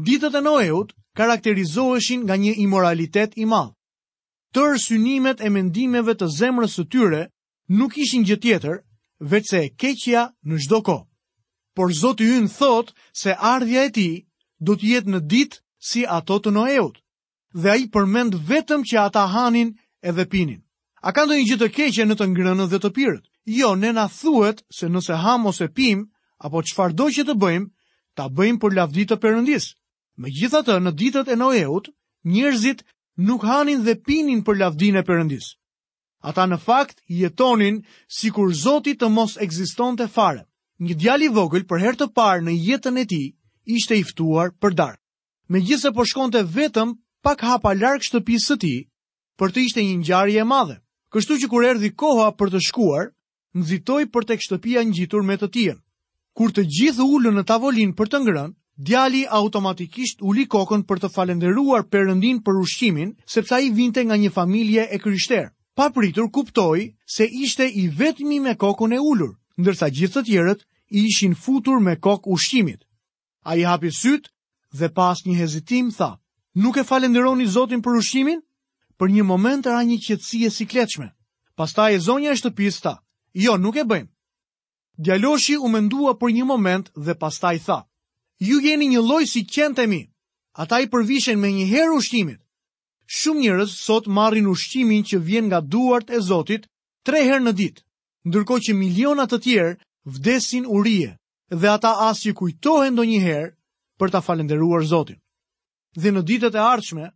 Ditët 0.08 0.40
e 0.40 0.42
Noeut 0.48 0.94
karakterizoheshin 1.16 2.24
nga 2.26 2.36
një 2.42 2.54
imoralitet 2.64 3.36
i 3.38 3.46
madh 3.46 3.74
tërë 4.54 4.80
synimet 4.86 5.42
e 5.42 5.50
mendimeve 5.50 6.14
të 6.18 6.28
zemrës 6.38 6.76
së 6.78 6.86
tyre 6.94 7.24
nuk 7.80 7.96
ishin 8.04 8.26
gjë 8.30 8.38
tjetër 8.44 8.80
veç 9.32 9.50
se 9.54 9.62
keqja 9.82 10.28
në 10.50 10.60
çdo 10.66 10.80
kohë. 10.86 11.06
Por 11.76 11.94
Zoti 12.00 12.28
hyn 12.30 12.48
thot 12.58 12.94
se 13.22 13.34
ardhja 13.52 13.86
e 13.90 13.92
tij 13.96 14.16
do 14.66 14.76
të 14.78 14.86
jetë 14.94 15.12
në 15.14 15.20
ditë 15.32 15.58
si 15.90 16.06
ato 16.06 16.38
të 16.40 16.52
Noeut. 16.54 17.00
Dhe 17.62 17.70
ai 17.74 17.88
përmend 17.94 18.36
vetëm 18.50 18.86
që 18.88 18.96
ata 19.08 19.24
hanin 19.34 19.74
edhe 20.02 20.26
pinin. 20.32 20.62
A 21.02 21.12
ka 21.12 21.26
ndonjë 21.26 21.48
gjë 21.50 21.60
të 21.62 21.70
keqe 21.76 22.06
në 22.08 22.16
të 22.18 22.26
ngrënën 22.32 22.70
dhe 22.72 22.80
të 22.80 22.90
pirët? 22.96 23.26
Jo, 23.58 23.74
ne 23.76 23.92
na 23.92 24.06
thuhet 24.08 24.62
se 24.78 24.88
nëse 24.90 25.18
ham 25.24 25.50
ose 25.50 25.68
pim 25.76 26.06
apo 26.46 26.62
çfarë 26.70 26.94
do 26.98 27.10
që 27.14 27.26
të 27.28 27.34
bëjmë, 27.42 27.68
ta 28.16 28.30
bëjmë 28.30 28.62
për 28.62 28.72
lavdi 28.78 29.04
të 29.08 29.18
Perëndis. 29.22 29.66
Megjithatë, 30.24 30.78
në 30.84 30.92
ditët 31.00 31.28
e 31.34 31.36
Noeut, 31.40 31.90
njerëzit 32.30 32.84
nuk 33.18 33.44
hanin 33.44 33.84
dhe 33.86 33.96
pinin 34.02 34.42
për 34.44 34.56
lavdin 34.58 34.96
e 34.98 35.02
përëndis. 35.04 35.54
Ata 36.24 36.46
në 36.48 36.58
fakt 36.64 37.02
jetonin 37.10 37.82
si 38.08 38.30
kur 38.32 38.54
Zotit 38.56 39.00
të 39.00 39.10
mos 39.12 39.38
egziston 39.38 39.96
të 39.98 40.08
fare. 40.14 40.44
Një 40.80 40.96
djali 40.98 41.30
vogël 41.30 41.68
për 41.68 41.80
her 41.82 41.94
të 41.96 42.08
parë 42.16 42.44
në 42.48 42.54
jetën 42.68 42.98
e 42.98 43.06
ti 43.06 43.22
ishte 43.76 43.96
iftuar 43.98 44.52
për 44.62 44.74
darë. 44.74 45.00
Me 45.48 45.60
gjithë 45.60 45.82
se 45.88 45.92
po 45.92 46.06
shkonte 46.06 46.44
vetëm 46.56 46.96
pak 47.24 47.44
hapa 47.44 47.74
larkë 47.76 48.08
shtëpisë 48.10 48.50
të 48.50 48.58
ti, 48.64 48.76
për 49.40 49.52
të 49.52 49.64
ishte 49.68 49.84
një 49.84 50.00
njarje 50.04 50.40
e 50.40 50.44
madhe. 50.48 50.80
Kështu 51.14 51.38
që 51.44 51.48
kur 51.52 51.64
erdi 51.68 51.90
koha 51.94 52.32
për 52.40 52.50
të 52.50 52.60
shkuar, 52.70 53.10
nëzitoj 53.54 54.08
për 54.14 54.26
të 54.26 54.38
kështëpia 54.42 54.82
një 54.84 55.22
me 55.28 55.38
të 55.38 55.48
tijen. 55.50 55.80
Kur 56.34 56.50
të 56.52 56.64
gjithë 56.66 57.04
ullën 57.14 57.36
në 57.36 57.44
tavolin 57.46 57.94
për 57.94 58.08
të 58.10 58.20
ngrënë, 58.24 58.54
djali 58.76 59.26
automatikisht 59.30 60.22
u 60.22 60.32
li 60.32 60.46
kokën 60.50 60.82
për 60.90 61.00
të 61.04 61.10
falenderuar 61.14 61.86
përëndin 61.92 62.40
për 62.44 62.58
ushqimin, 62.62 63.12
sepse 63.30 63.62
i 63.62 63.70
vinte 63.72 64.04
nga 64.06 64.16
një 64.18 64.32
familje 64.34 64.88
e 64.92 64.98
kryshter. 65.00 65.50
Pa 65.76 65.90
pritur 65.94 66.32
kuptoj 66.32 66.94
se 67.06 67.26
ishte 67.26 67.70
i 67.70 67.88
vetmi 67.90 68.40
me 68.40 68.56
kokën 68.58 68.94
e 68.96 69.00
ullur, 69.00 69.38
ndërsa 69.62 69.88
gjithë 69.94 70.20
të 70.20 70.26
tjerët 70.26 70.66
i 70.92 71.06
ishin 71.10 71.36
futur 71.38 71.80
me 71.80 71.96
kokë 72.00 72.30
ushqimit. 72.34 72.82
A 73.46 73.56
i 73.56 73.64
hapi 73.64 73.92
sytë 73.94 74.30
dhe 74.74 74.90
pas 74.90 75.18
një 75.26 75.36
hezitim 75.38 75.92
tha, 75.94 76.18
nuk 76.56 76.78
e 76.78 76.84
falenderoni 76.84 77.46
zotin 77.48 77.82
për 77.82 78.00
ushqimin? 78.02 78.42
Për 78.98 79.10
një 79.14 79.24
moment 79.26 79.66
ra 79.70 79.82
një 79.86 79.98
qëtësie 80.02 80.50
si 80.50 80.66
kleqme. 80.66 81.14
Pastaj 81.56 81.94
e 81.96 82.00
zonja 82.02 82.34
e 82.34 82.38
shtëpis 82.42 82.82
tha, 82.86 83.00
jo 83.38 83.54
nuk 83.58 83.76
e 83.78 83.86
bëjmë. 83.86 84.10
Djaloshi 84.98 85.58
u 85.62 85.70
mendua 85.70 86.14
për 86.18 86.34
një 86.38 86.46
moment 86.46 86.90
dhe 86.98 87.14
pastaj 87.18 87.58
tha, 87.66 87.80
ju 88.48 88.60
jeni 88.68 88.88
një 88.92 89.02
lloj 89.08 89.26
si 89.32 89.42
qentemi. 89.48 90.02
Ata 90.60 90.80
i 90.84 90.90
përvishen 90.92 91.40
me 91.40 91.48
një 91.56 91.66
herë 91.72 91.96
ushqimit. 91.98 92.40
Shumë 93.08 93.42
njerëz 93.46 93.72
sot 93.86 94.08
marrin 94.18 94.50
ushqimin 94.52 95.04
që 95.10 95.18
vjen 95.28 95.48
nga 95.48 95.60
duart 95.62 96.12
e 96.14 96.20
Zotit 96.30 96.68
3 97.08 97.24
herë 97.28 97.44
në 97.48 97.54
ditë, 97.62 97.84
ndërkohë 98.30 98.64
që 98.68 98.74
miliona 98.82 99.26
të 99.28 99.40
tjerë 99.46 99.74
vdesin 100.16 100.66
urije 100.76 101.14
dhe 101.60 101.68
ata 101.72 101.92
as 102.10 102.22
që 102.24 102.34
kujtohen 102.38 102.94
ndonjëherë 102.96 103.52
për 104.00 104.10
ta 104.14 104.22
falendëruar 104.28 104.84
Zotin. 104.92 105.20
Dhe 106.02 106.10
në 106.14 106.22
ditët 106.30 106.56
e 106.58 106.62
ardhshme, 106.74 107.08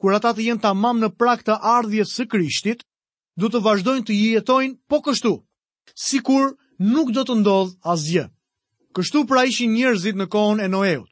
kur 0.00 0.16
ata 0.16 0.32
të 0.34 0.48
jenë 0.48 0.64
tamam 0.68 0.98
në 1.00 1.12
prag 1.18 1.44
të 1.46 1.56
ardhjes 1.76 2.14
së 2.18 2.26
Krishtit, 2.32 2.80
do 3.40 3.50
të 3.50 3.62
vazhdojnë 3.66 4.06
të 4.06 4.14
jetojnë 4.20 4.78
po 4.90 5.00
kështu, 5.06 5.34
sikur 6.08 6.52
nuk 6.92 7.12
do 7.16 7.22
të 7.24 7.40
ndodh 7.44 7.76
asgjë. 7.94 8.28
Kështu 8.94 9.20
pra 9.26 9.40
ishin 9.50 9.72
njerëzit 9.74 10.14
në 10.18 10.28
kohën 10.32 10.60
e 10.64 10.68
Noeut. 10.72 11.08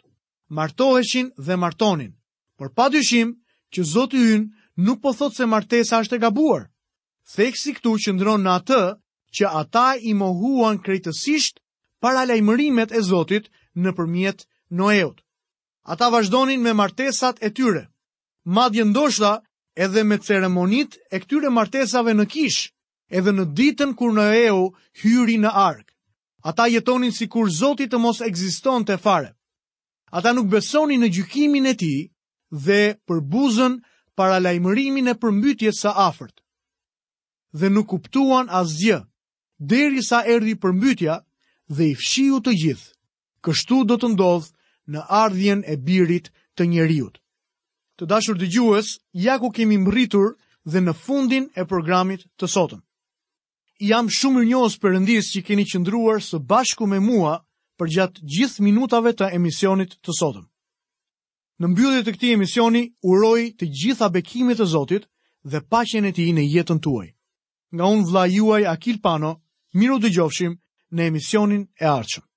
Martoheshin 0.55 1.33
dhe 1.47 1.57
martonin. 1.59 2.13
Por 2.59 2.69
pa 2.79 2.85
dyshim 2.95 3.33
që 3.75 3.83
Zoti 3.93 4.21
ynë 4.35 4.85
nuk 4.89 5.01
po 5.03 5.11
thot 5.21 5.35
se 5.39 5.49
martesa 5.55 5.99
është 6.05 6.17
e 6.19 6.23
gabuar. 6.27 6.69
Theksi 7.35 7.75
këtu 7.79 7.97
qëndron 8.05 8.45
në 8.47 8.53
atë 8.59 8.81
që 9.37 9.51
ata 9.63 9.87
i 10.11 10.15
mohuan 10.21 10.79
krejtësisht 10.85 11.59
para 12.03 12.23
lajmërimet 12.31 12.95
e 12.95 13.03
Zotit 13.11 13.51
në 13.83 13.95
përmjet 13.99 14.47
Noeut. 14.79 15.19
Ata 15.91 16.07
vazhdonin 16.15 16.63
me 16.63 16.77
martesat 16.83 17.43
e 17.47 17.51
tyre. 17.57 17.83
Madje 18.59 18.85
ndoshta 18.93 19.33
edhe 19.85 20.05
me 20.07 20.21
ceremonit 20.29 21.01
e 21.15 21.19
këtyre 21.25 21.51
martesave 21.59 22.15
në 22.15 22.29
kish, 22.35 22.61
edhe 23.19 23.35
në 23.35 23.51
ditën 23.59 23.91
kur 23.99 24.15
Noeu 24.21 24.69
hyri 25.03 25.41
në 25.43 25.51
ark. 25.71 25.89
Ata 26.45 26.67
jetonin 26.69 27.13
si 27.15 27.29
kur 27.31 27.49
Zotit 27.61 27.91
të 27.93 27.99
mos 28.03 28.21
egziston 28.27 28.85
të 28.87 28.97
fare. 29.03 29.29
Ata 30.21 30.33
nuk 30.35 30.49
besonin 30.55 31.05
në 31.05 31.11
gjykimin 31.17 31.69
e 31.71 31.75
ti 31.83 31.93
dhe 32.65 32.79
përbuzën 33.09 33.79
para 34.19 34.41
lajmërimin 34.43 35.09
e 35.13 35.15
përmbytje 35.23 35.73
sa 35.83 35.95
afert. 36.09 36.43
Dhe 37.61 37.71
nuk 37.71 37.87
kuptuan 37.95 38.51
asgjë, 38.61 38.99
deri 39.73 40.03
sa 40.09 40.23
erdi 40.35 40.57
përmbytja 40.65 41.15
dhe 41.77 41.85
i 41.93 41.95
fshiu 42.01 42.43
të 42.45 42.53
gjithë. 42.65 42.91
Kështu 43.45 43.79
do 43.91 43.95
të 44.03 44.13
ndodhë 44.13 44.53
në 44.93 45.01
ardhjen 45.23 45.63
e 45.67 45.77
birit 45.89 46.31
të 46.59 46.67
njeriut. 46.73 47.19
Të 47.99 48.07
dashur 48.13 48.37
dëgjues, 48.43 48.93
ja 49.25 49.39
ku 49.43 49.51
kemi 49.57 49.79
mëritur 49.87 50.35
dhe 50.73 50.79
në 50.83 50.93
fundin 51.07 51.49
e 51.61 51.67
programit 51.73 52.27
të 52.39 52.51
sotëm 52.57 52.83
jam 53.83 54.07
shumë 54.17 54.43
i 54.47 54.55
për 54.83 54.93
rëndis 54.95 55.31
që 55.35 55.41
keni 55.47 55.65
qëndruar 55.71 56.21
së 56.23 56.39
bashku 56.51 56.87
me 56.87 57.01
mua 57.01 57.33
për 57.79 57.89
gjatë 57.95 58.23
gjithë 58.33 58.63
minutave 58.67 59.13
të 59.15 59.31
emisionit 59.39 59.97
të 60.05 60.15
sotëm. 60.19 60.45
Në 61.61 61.67
mbyllje 61.73 62.03
të 62.05 62.13
këtij 62.15 62.33
emisioni, 62.37 62.83
uroj 63.13 63.43
të 63.59 63.67
gjitha 63.79 64.07
bekimet 64.15 64.61
e 64.61 64.67
Zotit 64.75 65.05
dhe 65.51 65.61
paqen 65.71 66.05
e 66.09 66.13
tij 66.15 66.31
në 66.35 66.45
jetën 66.55 66.81
tuaj. 66.85 67.09
Nga 67.75 67.85
unë 67.95 68.07
vla 68.11 68.25
juaj 68.37 68.65
Akil 68.75 68.99
Pano, 69.05 69.33
miru 69.79 69.99
dëgjofshim 70.03 70.55
në 70.95 71.03
emisionin 71.11 71.63
e 71.75 71.85
ardhshëm. 71.99 72.32